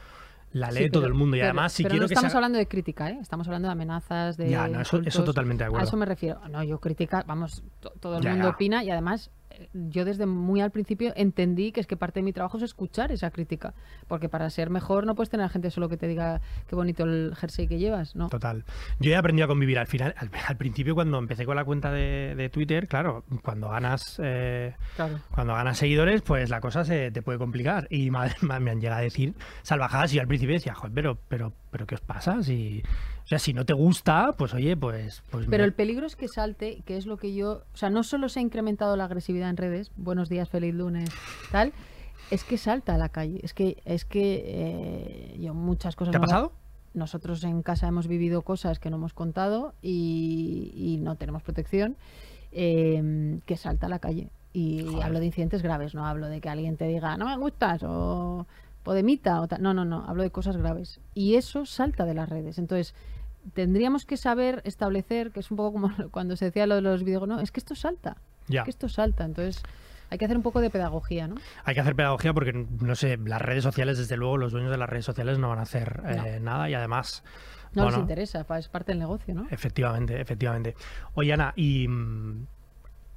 la 0.52 0.70
Sí, 0.72 0.78
lee 0.78 0.90
todo 0.90 1.02
pero- 1.02 1.12
el 1.12 1.18
mundo 1.18 1.36
y 1.36 1.40
pero- 1.40 1.46
además 1.50 1.72
si 1.72 1.82
pero 1.82 1.92
quiero 1.92 2.04
no 2.04 2.08
que 2.08 2.14
estamos 2.14 2.34
hablando 2.34 2.58
de 2.58 2.66
crítica, 2.68 3.10
¿eh? 3.10 3.18
Estamos 3.20 3.46
hablando 3.48 3.68
de 3.68 3.72
amenazas, 3.72 4.36
de 4.36 4.48
Ya, 4.50 4.66
no, 4.68 4.80
eso- 4.80 5.00
eso 5.04 5.24
totalmente 5.24 5.64
de 5.64 5.66
acuerdo. 5.68 5.84
A 5.84 5.88
eso 5.88 5.96
me 5.96 6.06
refiero. 6.06 6.40
No, 6.48 6.62
yo 6.62 6.78
crítica, 6.80 7.24
vamos, 7.26 7.62
to- 7.80 7.92
todo 8.00 8.16
el 8.18 8.22
Ya, 8.24 8.30
mundo 8.30 8.44
ya. 8.48 8.50
opina 8.54 8.82
y 8.84 8.90
además 8.90 9.30
yo 9.72 10.04
desde 10.04 10.26
muy 10.26 10.60
al 10.60 10.70
principio 10.70 11.12
entendí 11.16 11.72
que 11.72 11.80
es 11.80 11.86
que 11.86 11.96
parte 11.96 12.20
de 12.20 12.24
mi 12.24 12.32
trabajo 12.32 12.56
es 12.58 12.62
escuchar 12.62 13.12
esa 13.12 13.30
crítica, 13.30 13.74
porque 14.06 14.28
para 14.28 14.48
ser 14.50 14.70
mejor 14.70 15.06
no 15.06 15.14
puedes 15.14 15.30
tener 15.30 15.44
a 15.46 15.48
gente 15.48 15.70
solo 15.70 15.88
que 15.88 15.96
te 15.96 16.06
diga 16.08 16.40
qué 16.68 16.76
bonito 16.76 17.04
el 17.04 17.34
jersey 17.36 17.66
que 17.68 17.78
llevas, 17.78 18.14
¿no? 18.16 18.28
Total. 18.28 18.64
Yo 19.00 19.10
he 19.12 19.16
aprendido 19.16 19.44
a 19.46 19.48
convivir. 19.48 19.78
Al 19.78 19.86
final, 19.86 20.14
al, 20.16 20.30
al 20.46 20.56
principio 20.56 20.94
cuando 20.94 21.18
empecé 21.18 21.44
con 21.46 21.56
la 21.56 21.64
cuenta 21.64 21.90
de, 21.92 22.34
de 22.36 22.48
Twitter, 22.48 22.88
claro, 22.88 23.24
cuando 23.42 23.68
ganas 23.68 24.20
eh, 24.22 24.74
Claro. 24.96 25.18
cuando 25.34 25.54
ganas 25.54 25.78
seguidores, 25.78 26.22
pues 26.22 26.50
la 26.50 26.60
cosa 26.60 26.84
se 26.84 27.10
te 27.10 27.22
puede 27.22 27.38
complicar. 27.38 27.86
Y 27.90 28.10
madre, 28.10 28.34
ma- 28.42 28.60
me 28.60 28.70
han 28.70 28.80
llegado 28.80 29.00
a 29.00 29.04
decir 29.04 29.34
salvajadas 29.62 30.12
y 30.12 30.16
yo 30.16 30.22
al 30.22 30.28
principio 30.28 30.54
decía, 30.54 30.74
joder, 30.74 30.92
pero, 30.94 31.18
pero, 31.28 31.52
pero 31.70 31.86
¿qué 31.86 31.94
os 31.96 32.00
pasa? 32.00 32.42
Si, 32.42 32.82
o 33.28 33.30
sea, 33.30 33.38
si 33.38 33.52
no 33.52 33.66
te 33.66 33.74
gusta, 33.74 34.32
pues 34.38 34.54
oye, 34.54 34.74
pues... 34.74 35.22
pues 35.30 35.44
Pero 35.50 35.60
me- 35.62 35.66
el 35.66 35.74
peligro 35.74 36.06
es 36.06 36.16
que 36.16 36.28
salte, 36.28 36.80
que 36.86 36.96
es 36.96 37.04
lo 37.04 37.18
que 37.18 37.34
yo... 37.34 37.62
O 37.74 37.76
sea, 37.76 37.90
no 37.90 38.02
solo 38.02 38.30
se 38.30 38.38
ha 38.38 38.42
incrementado 38.42 38.96
la 38.96 39.04
agresividad 39.04 39.50
en 39.50 39.58
redes, 39.58 39.90
buenos 39.96 40.30
días, 40.30 40.48
feliz 40.48 40.72
lunes, 40.74 41.10
tal, 41.52 41.74
es 42.30 42.42
que 42.42 42.56
salta 42.56 42.94
a 42.94 42.96
la 42.96 43.10
calle. 43.10 43.40
Es 43.42 43.52
que, 43.52 43.82
es 43.84 44.06
que 44.06 44.44
eh, 44.46 45.36
yo 45.40 45.52
muchas 45.52 45.94
cosas... 45.94 46.12
¿Te 46.12 46.16
ha 46.16 46.20
pasado? 46.22 46.52
Nosotros 46.94 47.44
en 47.44 47.60
casa 47.62 47.86
hemos 47.86 48.08
vivido 48.08 48.40
cosas 48.40 48.78
que 48.78 48.88
no 48.88 48.96
hemos 48.96 49.12
contado 49.12 49.74
y, 49.82 50.72
y 50.74 50.96
no 50.96 51.16
tenemos 51.16 51.42
protección, 51.42 51.96
eh, 52.52 53.40
que 53.44 53.58
salta 53.58 53.86
a 53.86 53.90
la 53.90 53.98
calle. 53.98 54.30
Y 54.54 54.86
Joder. 54.86 55.02
hablo 55.04 55.20
de 55.20 55.26
incidentes 55.26 55.60
graves, 55.60 55.94
no 55.94 56.06
hablo 56.06 56.28
de 56.28 56.40
que 56.40 56.48
alguien 56.48 56.78
te 56.78 56.86
diga, 56.86 57.18
no 57.18 57.26
me 57.26 57.36
gustas 57.36 57.82
o 57.84 58.46
podemita 58.82 59.42
o 59.42 59.48
tal. 59.48 59.62
No, 59.62 59.74
no, 59.74 59.84
no, 59.84 60.06
hablo 60.08 60.22
de 60.22 60.30
cosas 60.30 60.56
graves. 60.56 60.98
Y 61.14 61.34
eso 61.34 61.66
salta 61.66 62.06
de 62.06 62.14
las 62.14 62.30
redes. 62.30 62.58
Entonces, 62.58 62.94
tendríamos 63.54 64.04
que 64.04 64.16
saber 64.16 64.62
establecer, 64.64 65.30
que 65.32 65.40
es 65.40 65.50
un 65.50 65.56
poco 65.56 65.72
como 65.72 65.90
cuando 66.10 66.36
se 66.36 66.46
decía 66.46 66.66
lo 66.66 66.76
de 66.76 66.82
los 66.82 67.04
videojuegos, 67.04 67.36
no, 67.36 67.40
es 67.42 67.50
que 67.52 67.60
esto 67.60 67.74
salta, 67.74 68.16
Ya. 68.46 68.60
es 68.60 68.64
que 68.64 68.70
esto 68.70 68.88
salta. 68.88 69.24
Entonces, 69.24 69.62
hay 70.10 70.18
que 70.18 70.24
hacer 70.24 70.36
un 70.36 70.42
poco 70.42 70.60
de 70.60 70.70
pedagogía, 70.70 71.28
¿no? 71.28 71.36
Hay 71.64 71.74
que 71.74 71.80
hacer 71.80 71.94
pedagogía 71.94 72.32
porque, 72.32 72.52
no 72.52 72.94
sé, 72.94 73.18
las 73.18 73.42
redes 73.42 73.62
sociales, 73.62 73.98
desde 73.98 74.16
luego, 74.16 74.36
los 74.38 74.52
dueños 74.52 74.70
de 74.70 74.78
las 74.78 74.88
redes 74.88 75.04
sociales 75.04 75.38
no 75.38 75.48
van 75.50 75.58
a 75.58 75.62
hacer 75.62 76.02
eh, 76.06 76.38
nada 76.40 76.68
y 76.70 76.74
además... 76.74 77.22
No 77.74 77.90
les 77.90 77.98
interesa, 77.98 78.46
es 78.58 78.68
parte 78.68 78.92
del 78.92 78.98
negocio, 78.98 79.34
¿no? 79.34 79.46
Efectivamente, 79.50 80.18
efectivamente. 80.18 80.74
Oye, 81.14 81.34
Ana, 81.34 81.52
¿y 81.54 81.86
mm, 81.86 82.46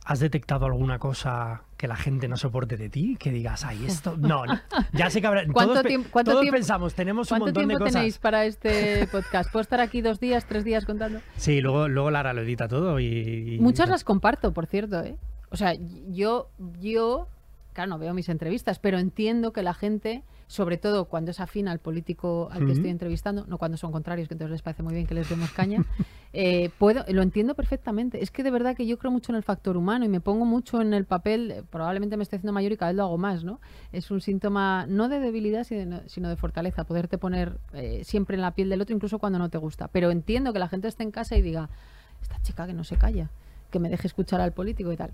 has 0.06 0.20
detectado 0.20 0.66
alguna 0.66 0.98
cosa 1.00 1.62
que 1.78 1.88
la 1.88 1.96
gente 1.96 2.28
no 2.28 2.38
soporte 2.38 2.76
de 2.78 2.90
ti? 2.90 3.18
Que 3.20 3.32
digas, 3.32 3.64
ay, 3.66 3.86
esto... 3.86 4.16
No, 4.18 4.46
no. 4.46 4.60
ya 4.94 5.10
sé 5.10 5.22
que 5.22 5.28
habrá... 5.28 5.46
¿Cuánto 5.52 5.74
todos, 5.74 5.86
tiempo- 5.86 6.10
cuánto 6.12 6.32
todos 6.32 6.42
tiempo- 6.44 6.58
pensamos, 6.58 6.94
tenemos 6.96 7.32
un 7.32 7.40
¿Cuánto 7.40 7.46
montón 7.46 7.64
de 7.64 7.68
tiempo 7.68 7.84
cosas. 7.86 7.94
tenéis 7.94 8.18
para 8.18 8.46
este 8.46 9.08
podcast? 9.12 9.52
¿Puedo 9.52 9.62
estar 9.62 9.80
aquí 9.80 10.02
dos 10.02 10.20
días, 10.20 10.46
tres 10.46 10.64
días 10.64 10.86
contando? 10.86 11.20
Sí, 11.38 11.62
luego, 11.62 11.88
luego 11.88 12.10
Lara 12.12 12.34
lo 12.34 12.42
edita 12.42 12.68
todo 12.68 13.00
y... 13.00 13.56
y- 13.56 13.60
Muchas 13.60 13.90
las 13.90 14.04
comparto, 14.04 14.54
por 14.54 14.66
cierto, 14.68 15.02
¿eh? 15.04 15.16
O 15.50 15.58
sea, 15.58 15.74
yo, 16.10 16.50
yo, 16.80 17.28
claro, 17.74 17.90
no 17.90 18.00
veo 18.00 18.14
mis 18.14 18.30
entrevistas, 18.30 18.80
pero 18.80 19.00
entiendo 19.00 19.54
que 19.54 19.64
la 19.64 19.74
gente, 19.74 20.24
sobre 20.48 20.78
todo 20.78 21.06
cuando 21.06 21.32
es 21.32 21.40
afín 21.40 21.68
al 21.68 21.80
político 21.80 22.50
al 22.52 22.66
que 22.66 22.74
estoy 22.74 22.90
entrevistando, 22.90 23.46
no 23.48 23.58
cuando 23.58 23.78
son 23.78 23.92
contrarios, 23.92 24.28
que 24.28 24.34
entonces 24.34 24.52
les 24.52 24.62
parece 24.62 24.84
muy 24.84 24.94
bien 24.94 25.08
que 25.08 25.14
les 25.14 25.30
demos 25.30 25.52
caña, 25.52 25.84
eh, 26.34 26.70
puedo, 26.78 27.06
lo 27.08 27.22
entiendo 27.22 27.56
perfectamente. 27.56 28.22
Es 28.24 28.32
que 28.32 28.44
de 28.44 28.52
verdad 28.52 28.76
que 28.76 28.86
yo 28.86 28.98
creo 28.98 29.12
mucho 29.12 29.32
en 29.32 29.38
el 29.38 29.44
factor 29.44 29.78
humano 29.78 30.06
y 30.06 30.10
me 30.10 30.20
pongo 30.20 30.46
mucho 30.46 30.82
en 30.82 30.94
el 30.94 31.06
papel, 31.06 31.64
probablemente 31.70 32.18
me 32.18 32.24
estoy 32.24 32.38
haciendo 32.38 32.54
mayor 32.54 32.72
y 32.72 32.78
cada 32.78 32.92
vez 32.92 32.98
lo 32.98 33.04
hago 33.04 33.18
más, 33.18 33.44
¿no? 33.44 33.60
Es 33.92 34.12
un 34.12 34.22
síntoma 34.22 34.86
no 34.88 35.10
de 35.10 35.20
debilidad, 35.20 35.64
sino, 35.64 36.02
sino 36.08 36.30
de 36.30 36.36
fortaleza, 36.36 36.84
poderte 36.84 37.18
poner 37.18 37.58
eh, 37.74 38.04
siempre 38.04 38.36
en 38.36 38.42
la 38.42 38.52
piel 38.52 38.70
del 38.70 38.82
otro, 38.82 38.96
incluso 38.96 39.20
cuando 39.20 39.40
no 39.40 39.50
te 39.50 39.58
gusta. 39.58 39.88
Pero 39.88 40.12
entiendo 40.12 40.54
que 40.54 40.60
la 40.60 40.68
gente 40.68 40.88
esté 40.88 41.04
en 41.04 41.12
casa 41.12 41.36
y 41.38 41.42
diga, 41.42 41.70
esta 42.22 42.42
chica 42.42 42.68
que 42.68 42.74
no 42.74 42.84
se 42.84 42.98
calla, 42.98 43.30
que 43.70 43.80
me 43.80 43.90
deje 43.90 44.08
escuchar 44.08 44.42
al 44.42 44.52
político 44.52 44.92
y 44.92 44.98
tal. 44.98 45.12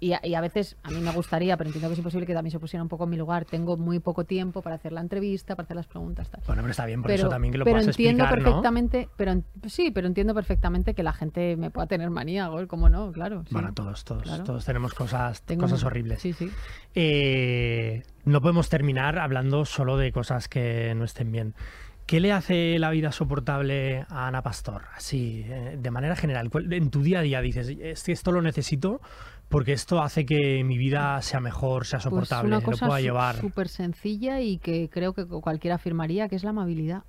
Y 0.00 0.12
a, 0.12 0.20
y 0.24 0.34
a 0.34 0.40
veces 0.40 0.76
a 0.84 0.90
mí 0.90 1.00
me 1.00 1.10
gustaría, 1.10 1.56
pero 1.56 1.68
entiendo 1.68 1.88
que 1.88 1.94
es 1.94 1.98
imposible 1.98 2.24
que 2.24 2.32
también 2.34 2.52
se 2.52 2.60
pusiera 2.60 2.82
un 2.84 2.88
poco 2.88 3.04
en 3.04 3.10
mi 3.10 3.16
lugar. 3.16 3.44
Tengo 3.44 3.76
muy 3.76 3.98
poco 3.98 4.24
tiempo 4.24 4.62
para 4.62 4.76
hacer 4.76 4.92
la 4.92 5.00
entrevista, 5.00 5.56
para 5.56 5.64
hacer 5.64 5.76
las 5.76 5.86
preguntas, 5.88 6.30
tal. 6.30 6.40
Bueno, 6.46 6.62
pero 6.62 6.70
está 6.70 6.86
bien, 6.86 7.02
por 7.02 7.08
Pero, 7.10 7.22
eso 7.22 7.28
también 7.28 7.50
que 7.50 7.58
lo 7.58 7.64
pero 7.64 7.74
puedas 7.78 7.88
entiendo 7.88 8.22
explicar, 8.22 8.38
¿no? 8.38 8.44
perfectamente, 8.50 9.08
pero 9.16 9.32
en- 9.32 9.44
sí, 9.66 9.90
pero 9.90 10.06
entiendo 10.06 10.34
perfectamente 10.34 10.94
que 10.94 11.02
la 11.02 11.12
gente 11.12 11.56
me 11.56 11.70
pueda 11.70 11.88
tener 11.88 12.10
manía, 12.10 12.48
¿cómo 12.68 12.88
no? 12.88 13.10
Claro. 13.10 13.42
sí. 13.48 13.52
Bueno, 13.52 13.74
todos, 13.74 14.04
todos, 14.04 14.22
Claro. 14.22 14.44
todos 14.44 14.64
tenemos 14.64 14.94
cosas, 14.94 15.42
Tengo 15.42 15.62
cosas 15.62 15.82
horribles. 15.82 16.20
Sí, 16.22 16.32
sí. 16.32 16.48
Eh, 16.94 18.02
no 18.24 18.40
podemos 18.40 18.68
terminar 18.68 19.18
hablando 19.18 19.64
solo 19.64 19.96
de 19.96 20.12
cosas 20.12 20.48
que 20.48 20.94
no 20.94 21.04
estén 21.04 21.32
bien. 21.32 21.54
¿Qué 22.08 22.20
le 22.20 22.32
hace 22.32 22.78
la 22.78 22.88
vida 22.88 23.12
soportable 23.12 24.06
a 24.08 24.28
Ana 24.28 24.40
Pastor? 24.40 24.84
Así, 24.96 25.44
eh, 25.46 25.76
de 25.78 25.90
manera 25.90 26.16
general, 26.16 26.48
¿cuál- 26.48 26.72
en 26.72 26.90
tu 26.90 27.02
día 27.02 27.18
a 27.18 27.22
día 27.22 27.42
dices, 27.42 27.68
es 27.68 28.02
que 28.02 28.12
esto 28.12 28.32
lo 28.32 28.40
necesito 28.40 29.02
porque 29.50 29.74
esto 29.74 30.00
hace 30.02 30.24
que 30.24 30.64
mi 30.64 30.78
vida 30.78 31.20
sea 31.20 31.40
mejor, 31.40 31.84
sea 31.84 31.98
Pues 31.98 32.04
soportable, 32.04 32.56
una 32.56 32.66
lo 32.66 32.78
pueda 32.78 33.00
llevar. 33.02 33.36
súper 33.36 33.68
sencilla 33.68 34.40
y 34.40 34.56
que 34.56 34.88
creo 34.88 35.12
que 35.12 35.26
cualquiera 35.26 35.74
afirmaría, 35.74 36.30
que 36.30 36.36
es 36.36 36.44
la 36.44 36.50
amabilidad. 36.50 37.02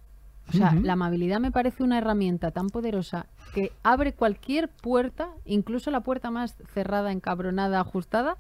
O 0.50 0.52
sea, 0.52 0.74
la 0.74 0.94
amabilidad 0.94 1.40
me 1.40 1.52
parece 1.52 1.82
una 1.84 1.98
herramienta 2.00 2.52
tan 2.52 2.68
poderosa 2.70 3.28
que 3.54 3.72
abre 3.84 4.12
cualquier 4.14 4.68
puerta, 4.68 5.30
incluso 5.46 5.92
la 5.92 6.02
puerta 6.02 6.30
más 6.30 6.58
cerrada, 6.74 7.14
encabronada, 7.14 7.80
ajustada, 7.80 8.36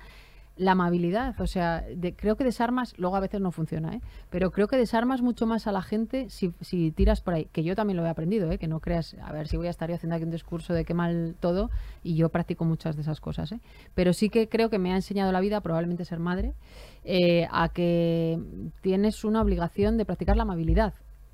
la 0.59 0.73
amabilidad. 0.73 1.39
O 1.39 1.47
sea, 1.47 1.85
creo 2.17 2.35
que 2.35 2.43
desarmas, 2.43 2.93
luego 2.97 3.15
a 3.15 3.21
veces 3.21 3.39
no 3.39 3.51
funciona, 3.51 3.95
¿eh? 3.95 4.01
pero 4.29 4.51
creo 4.51 4.67
que 4.67 4.75
desarmas 4.75 5.21
mucho 5.21 5.47
más 5.47 5.67
a 5.67 5.71
la 5.71 5.81
gente 5.81 6.29
si, 6.29 6.53
si 6.59 6.91
tiras 6.91 7.21
por 7.21 7.33
ahí. 7.33 7.47
Que 7.51 7.63
yo 7.63 7.75
también 7.75 7.95
lo 7.97 8.05
he 8.05 8.09
aprendido, 8.09 8.51
¿eh? 8.51 8.57
que 8.57 8.67
no 8.67 8.81
creas, 8.81 9.15
a 9.23 9.31
ver 9.31 9.47
si 9.47 9.55
voy 9.55 9.67
a 9.67 9.69
estar 9.69 9.89
haciendo 9.91 10.15
aquí 10.15 10.25
un 10.25 10.31
discurso 10.31 10.73
de 10.73 10.83
qué 10.83 10.93
mal 10.93 11.35
todo 11.39 11.71
y 12.03 12.15
yo 12.15 12.27
practico 12.29 12.65
muchas 12.65 12.97
de 12.97 13.03
esas 13.03 13.21
cosas. 13.21 13.53
¿eh? 13.53 13.59
Pero 13.95 14.11
sí 14.11 14.29
que 14.29 14.49
creo 14.49 14.69
que 14.69 14.79
me 14.79 14.91
ha 14.91 14.95
enseñado 14.95 15.31
la 15.31 15.39
vida, 15.39 15.61
probablemente 15.61 16.03
ser 16.03 16.19
madre, 16.19 16.53
eh, 17.05 17.47
a 17.51 17.69
que 17.69 18.37
tienes 18.81 19.23
una 19.23 19.41
obligación 19.41 19.97
de 19.97 20.03
practicar 20.03 20.35
la 20.35 20.43
amabilidad 20.43 20.93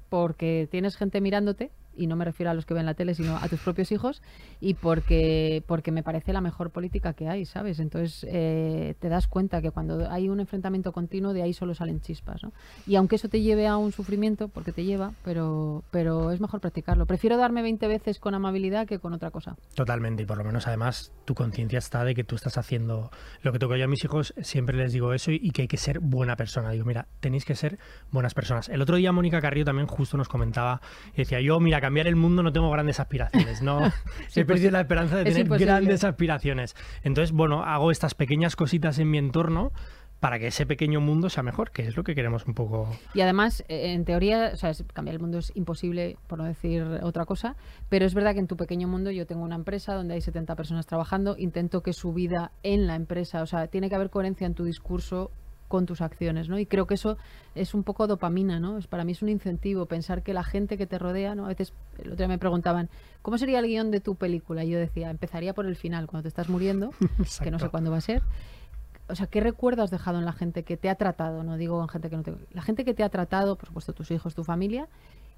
porque 0.09 0.67
tienes 0.69 0.97
gente 0.97 1.19
mirándote 1.19 1.71
y 1.95 2.07
no 2.07 2.15
me 2.15 2.25
refiero 2.25 2.51
a 2.51 2.53
los 2.53 2.65
que 2.65 2.73
ven 2.73 2.85
la 2.85 2.93
tele, 2.93 3.13
sino 3.15 3.37
a 3.37 3.47
tus 3.47 3.59
propios 3.59 3.91
hijos, 3.91 4.21
y 4.59 4.73
porque, 4.75 5.63
porque 5.67 5.91
me 5.91 6.03
parece 6.03 6.33
la 6.33 6.41
mejor 6.41 6.71
política 6.71 7.13
que 7.13 7.27
hay, 7.27 7.45
¿sabes? 7.45 7.79
Entonces 7.79 8.25
eh, 8.29 8.95
te 8.99 9.09
das 9.09 9.27
cuenta 9.27 9.61
que 9.61 9.71
cuando 9.71 10.09
hay 10.09 10.29
un 10.29 10.39
enfrentamiento 10.39 10.91
continuo, 10.91 11.33
de 11.33 11.41
ahí 11.41 11.53
solo 11.53 11.73
salen 11.75 12.01
chispas, 12.01 12.43
¿no? 12.43 12.51
Y 12.87 12.95
aunque 12.95 13.15
eso 13.15 13.29
te 13.29 13.41
lleve 13.41 13.67
a 13.67 13.77
un 13.77 13.91
sufrimiento, 13.91 14.47
porque 14.47 14.71
te 14.71 14.83
lleva, 14.83 15.13
pero, 15.23 15.83
pero 15.91 16.31
es 16.31 16.41
mejor 16.41 16.59
practicarlo. 16.61 17.05
Prefiero 17.05 17.37
darme 17.37 17.61
20 17.61 17.87
veces 17.87 18.19
con 18.19 18.35
amabilidad 18.35 18.87
que 18.87 18.99
con 18.99 19.13
otra 19.13 19.31
cosa. 19.31 19.55
Totalmente, 19.73 20.23
y 20.23 20.25
por 20.25 20.37
lo 20.37 20.43
menos 20.43 20.67
además 20.67 21.11
tu 21.25 21.35
conciencia 21.35 21.79
está 21.79 22.03
de 22.03 22.15
que 22.15 22.23
tú 22.23 22.35
estás 22.35 22.57
haciendo 22.57 23.11
lo 23.41 23.51
que 23.51 23.59
toco 23.59 23.75
yo 23.75 23.85
a 23.85 23.87
mis 23.87 24.03
hijos, 24.03 24.33
siempre 24.41 24.77
les 24.77 24.93
digo 24.93 25.13
eso 25.13 25.31
y 25.31 25.51
que 25.51 25.63
hay 25.63 25.67
que 25.67 25.77
ser 25.77 25.99
buena 25.99 26.35
persona. 26.35 26.71
Digo, 26.71 26.85
mira, 26.85 27.07
tenéis 27.19 27.45
que 27.45 27.55
ser 27.55 27.79
buenas 28.11 28.33
personas. 28.33 28.69
El 28.69 28.81
otro 28.81 28.97
día 28.97 29.11
Mónica 29.11 29.41
Carrillo 29.41 29.65
también 29.65 29.87
justo 29.87 30.17
nos 30.17 30.27
comentaba 30.27 30.81
y 31.13 31.17
decía, 31.17 31.41
yo, 31.41 31.59
mira, 31.59 31.81
cambiar 31.85 32.07
el 32.07 32.15
mundo 32.15 32.41
no 32.41 32.51
tengo 32.51 32.71
grandes 32.71 32.99
aspiraciones, 32.99 33.61
no 33.61 33.79
he 34.35 34.43
perdido 34.43 34.71
la 34.71 34.81
esperanza 34.81 35.17
de 35.17 35.25
tener 35.25 35.47
grandes 35.47 36.03
aspiraciones. 36.03 36.75
Entonces, 37.03 37.31
bueno, 37.31 37.63
hago 37.63 37.91
estas 37.91 38.15
pequeñas 38.15 38.55
cositas 38.55 38.97
en 38.97 39.11
mi 39.11 39.19
entorno 39.19 39.71
para 40.19 40.39
que 40.39 40.47
ese 40.47 40.65
pequeño 40.65 40.99
mundo 40.99 41.29
sea 41.29 41.43
mejor, 41.43 41.69
que 41.69 41.83
es 41.83 41.95
lo 41.95 42.03
que 42.03 42.15
queremos 42.15 42.47
un 42.47 42.55
poco. 42.55 42.89
Y 43.13 43.21
además, 43.21 43.63
eh, 43.67 43.93
en 43.93 44.03
teoría, 44.03 44.49
o 44.51 44.55
sea, 44.55 44.71
cambiar 44.93 45.13
el 45.13 45.21
mundo 45.21 45.37
es 45.37 45.51
imposible, 45.53 46.17
por 46.25 46.39
no 46.39 46.45
decir 46.45 46.81
otra 47.03 47.25
cosa, 47.25 47.55
pero 47.87 48.03
es 48.03 48.15
verdad 48.15 48.33
que 48.33 48.39
en 48.39 48.47
tu 48.47 48.57
pequeño 48.57 48.87
mundo 48.87 49.11
yo 49.11 49.27
tengo 49.27 49.43
una 49.43 49.53
empresa 49.53 49.93
donde 49.93 50.15
hay 50.15 50.21
70 50.21 50.55
personas 50.55 50.87
trabajando, 50.87 51.35
intento 51.37 51.83
que 51.83 51.93
su 51.93 52.13
vida 52.13 52.51
en 52.63 52.87
la 52.87 52.95
empresa, 52.95 53.43
o 53.43 53.45
sea, 53.45 53.67
tiene 53.67 53.89
que 53.89 53.95
haber 53.95 54.09
coherencia 54.09 54.47
en 54.47 54.55
tu 54.55 54.63
discurso 54.63 55.29
con 55.67 55.85
tus 55.85 56.01
acciones, 56.01 56.49
¿no? 56.49 56.59
Y 56.59 56.65
creo 56.65 56.87
que 56.87 56.93
eso 56.93 57.17
es 57.55 57.73
un 57.73 57.83
poco 57.83 58.07
dopamina, 58.07 58.59
¿no? 58.59 58.77
Es, 58.77 58.87
para 58.87 59.03
mí 59.03 59.13
es 59.13 59.21
un 59.21 59.29
incentivo 59.29 59.85
pensar 59.85 60.23
que 60.23 60.33
la 60.33 60.43
gente 60.43 60.77
que 60.77 60.85
te 60.85 60.99
rodea, 60.99 61.35
¿no? 61.35 61.45
A 61.45 61.49
veces, 61.49 61.73
el 61.97 62.07
otro 62.07 62.17
día 62.17 62.27
me 62.27 62.37
preguntaban, 62.37 62.89
¿cómo 63.21 63.37
sería 63.37 63.59
el 63.59 63.67
guion 63.67 63.91
de 63.91 63.99
tu 63.99 64.15
película? 64.15 64.63
Y 64.63 64.69
yo 64.69 64.79
decía, 64.79 65.09
empezaría 65.09 65.53
por 65.53 65.65
el 65.65 65.75
final, 65.75 66.07
cuando 66.07 66.23
te 66.23 66.29
estás 66.29 66.49
muriendo, 66.49 66.91
que 67.43 67.51
no 67.51 67.59
sé 67.59 67.69
cuándo 67.69 67.91
va 67.91 67.97
a 67.97 68.01
ser. 68.01 68.21
O 69.07 69.15
sea, 69.15 69.27
¿qué 69.27 69.39
recuerdo 69.39 69.83
has 69.83 69.91
dejado 69.91 70.17
en 70.17 70.25
la 70.25 70.33
gente 70.33 70.63
que 70.63 70.77
te 70.77 70.89
ha 70.89 70.95
tratado? 70.95 71.43
No 71.43 71.57
digo 71.57 71.79
en 71.81 71.87
gente 71.87 72.09
que 72.09 72.17
no 72.17 72.23
te... 72.23 72.33
La 72.53 72.63
gente 72.63 72.83
que 72.83 72.95
te 72.95 73.03
ha 73.03 73.09
tratado, 73.09 73.55
por 73.55 73.67
supuesto, 73.67 73.93
tus 73.93 74.09
hijos, 74.09 74.33
tu 74.33 74.43
familia, 74.43 74.87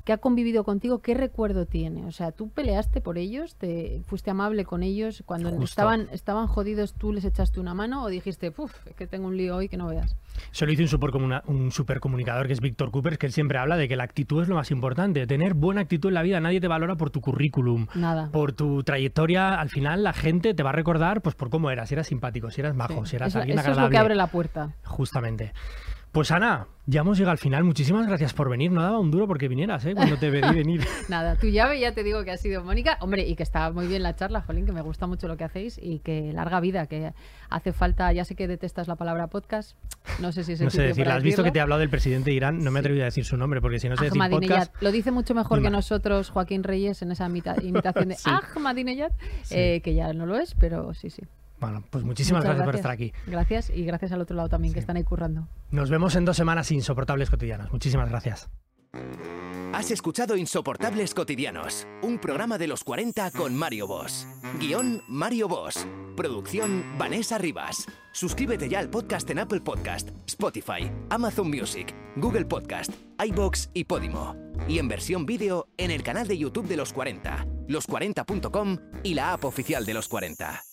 que 0.07 0.13
ha 0.13 0.17
convivido 0.19 0.63
contigo, 0.63 0.99
¿qué 0.99 1.15
recuerdo 1.15 1.65
tiene? 1.65 2.05
O 2.05 2.13
sea, 2.13 2.31
tú 2.31 2.47
peleaste 2.47 3.01
por 3.01 3.17
ellos, 3.17 3.55
te 3.55 4.03
fuiste 4.07 4.31
amable 4.31 4.63
con 4.63 4.81
ellos, 4.81 5.21
cuando 5.25 5.49
estaban 5.61 6.07
estaban 6.13 6.47
jodidos 6.47 6.93
tú 6.93 7.11
les 7.11 7.25
echaste 7.25 7.59
una 7.59 7.73
mano 7.73 8.03
o 8.03 8.07
dijiste, 8.07 8.49
"Puf, 8.51 8.73
que 8.95 9.05
tengo 9.05 9.27
un 9.27 9.35
lío 9.35 9.57
hoy 9.57 9.67
que 9.67 9.75
no 9.75 9.87
veas." 9.87 10.15
Se 10.51 10.65
lo 10.65 10.71
hizo 10.71 10.81
un 10.81 10.87
super 10.87 11.13
un 11.47 11.71
supercomunicador 11.73 12.47
que 12.47 12.53
es 12.53 12.61
Víctor 12.61 12.89
Cooper, 12.89 13.17
que 13.17 13.25
él 13.25 13.33
siempre 13.33 13.57
habla 13.57 13.75
de 13.75 13.89
que 13.89 13.97
la 13.97 14.05
actitud 14.05 14.41
es 14.41 14.47
lo 14.47 14.55
más 14.55 14.71
importante, 14.71 15.27
tener 15.27 15.55
buena 15.55 15.81
actitud 15.81 16.07
en 16.07 16.13
la 16.13 16.21
vida, 16.21 16.39
nadie 16.39 16.61
te 16.61 16.69
valora 16.69 16.95
por 16.95 17.09
tu 17.09 17.19
currículum, 17.19 17.87
Nada. 17.93 18.29
por 18.31 18.53
tu 18.53 18.83
trayectoria, 18.83 19.59
al 19.59 19.67
final 19.67 20.03
la 20.03 20.13
gente 20.13 20.53
te 20.53 20.63
va 20.63 20.69
a 20.69 20.73
recordar 20.73 21.21
pues 21.21 21.35
por 21.35 21.49
cómo 21.49 21.69
eras, 21.69 21.89
si 21.89 21.95
eras 21.95 22.07
simpático, 22.07 22.49
si 22.49 22.61
eras 22.61 22.75
majo, 22.75 23.05
si 23.05 23.17
eras 23.17 23.35
alguien 23.35 23.59
agradable. 23.59 23.71
Eso 23.73 23.81
es 23.81 23.87
lo 23.87 23.91
que 23.91 23.97
abre 23.97 24.15
la 24.15 24.27
puerta. 24.27 24.71
Justamente. 24.85 25.51
Pues 26.17 26.31
Ana, 26.31 26.65
ya 26.87 27.01
hemos 27.01 27.19
llegado 27.19 27.33
al 27.33 27.37
final. 27.37 27.63
Muchísimas 27.63 28.07
gracias 28.07 28.33
por 28.33 28.49
venir. 28.49 28.71
No 28.71 28.81
daba 28.81 28.97
un 28.97 29.11
duro 29.11 29.27
porque 29.27 29.47
vinieras, 29.47 29.85
¿eh? 29.85 29.93
Cuando 29.93 30.17
te 30.17 30.31
pedí 30.31 30.51
venir. 30.51 30.83
Nada, 31.09 31.35
tu 31.35 31.45
llave 31.45 31.79
ya 31.79 31.91
te 31.91 32.01
digo 32.01 32.23
que 32.23 32.31
ha 32.31 32.37
sido 32.37 32.63
Mónica. 32.63 32.97
Hombre, 33.01 33.27
y 33.27 33.35
que 33.35 33.43
está 33.43 33.71
muy 33.71 33.85
bien 33.85 34.01
la 34.01 34.15
charla, 34.15 34.41
Jolín, 34.41 34.65
que 34.65 34.71
me 34.71 34.81
gusta 34.81 35.05
mucho 35.05 35.27
lo 35.27 35.37
que 35.37 35.43
hacéis 35.43 35.79
y 35.79 35.99
que 35.99 36.33
larga 36.33 36.59
vida, 36.59 36.87
que 36.87 37.13
hace 37.51 37.71
falta, 37.71 38.11
ya 38.13 38.25
sé 38.25 38.33
que 38.33 38.47
detestas 38.47 38.87
la 38.87 38.95
palabra 38.95 39.27
podcast. 39.27 39.77
No 40.19 40.31
sé 40.31 40.43
si 40.43 40.53
es 40.53 40.59
el 40.59 40.65
No 40.65 40.71
sé 40.71 40.81
decirla. 40.81 41.17
Has 41.17 41.21
visto 41.21 41.43
que 41.43 41.51
te 41.51 41.59
he 41.59 41.61
hablado 41.61 41.81
del 41.81 41.91
presidente 41.91 42.31
de 42.31 42.35
Irán. 42.35 42.63
No 42.63 42.71
me 42.71 42.79
he 42.79 42.81
atrevido 42.81 43.03
a 43.03 43.05
decir 43.05 43.23
su 43.23 43.37
nombre 43.37 43.61
porque 43.61 43.79
si 43.79 43.87
no 43.87 43.95
sé 43.95 44.05
decir 44.05 44.19
podcast... 44.31 44.73
Lo 44.81 44.91
dice 44.91 45.11
mucho 45.11 45.35
mejor 45.35 45.61
que 45.61 45.69
nosotros 45.69 46.31
Joaquín 46.31 46.63
Reyes 46.63 47.03
en 47.03 47.11
esa 47.11 47.27
imitación 47.61 48.07
de 48.07 48.15
sí. 48.15 48.27
Ahmadinejad, 48.27 49.11
eh, 49.51 49.81
que 49.83 49.93
ya 49.93 50.11
no 50.13 50.25
lo 50.25 50.35
es, 50.35 50.55
pero 50.55 50.95
sí, 50.95 51.11
sí. 51.11 51.21
Bueno, 51.59 51.83
pues 51.89 52.03
muchísimas 52.03 52.43
gracias, 52.43 52.65
por 52.65 52.75
estar 52.75 52.91
aquí. 52.91 53.13
Gracias 53.25 53.69
y 53.69 53.83
gracias 53.85 54.11
al 54.11 54.21
otro 54.21 54.35
lado 54.35 54.49
también 54.49 54.73
que 54.73 54.79
están 54.79 54.97
ahí 54.97 55.03
currando. 55.03 55.47
Nos 55.71 55.89
vemos 55.89 56.15
en 56.15 56.25
dos 56.25 56.37
semanas 56.37 56.71
insoportables 56.71 57.29
cotidianas. 57.29 57.71
Muchísimas 57.71 58.09
gracias. 58.09 58.49
Has 59.73 59.91
escuchado 59.91 60.37
Insoportables 60.37 61.13
Cotidianos, 61.13 61.87
un 62.01 62.19
programa 62.19 62.57
de 62.57 62.67
los 62.67 62.83
40 62.83 63.31
con 63.31 63.53
Mario 63.55 63.85
Boss. 63.85 64.25
Guión 64.59 65.03
Mario 65.07 65.47
Boss. 65.47 65.85
Producción 66.15 66.97
Vanessa 66.97 67.37
Rivas. 67.37 67.85
Suscríbete 68.11 68.69
ya 68.69 68.79
al 68.79 68.89
podcast 68.89 69.29
en 69.29 69.39
Apple 69.39 69.61
Podcast, 69.61 70.09
Spotify, 70.25 70.89
Amazon 71.09 71.49
Music, 71.51 71.93
Google 72.15 72.45
Podcast, 72.45 72.91
iBox 73.23 73.69
y 73.73 73.83
Podimo. 73.83 74.35
Y 74.67 74.79
en 74.79 74.87
versión 74.87 75.25
vídeo 75.25 75.67
en 75.77 75.91
el 75.91 76.01
canal 76.01 76.27
de 76.27 76.37
YouTube 76.37 76.67
de 76.67 76.77
los 76.77 76.93
40, 76.93 77.45
los40.com 77.67 78.77
y 79.03 79.13
la 79.13 79.33
app 79.33 79.45
oficial 79.45 79.85
de 79.85 79.93
los 79.93 80.07
40. 80.07 80.66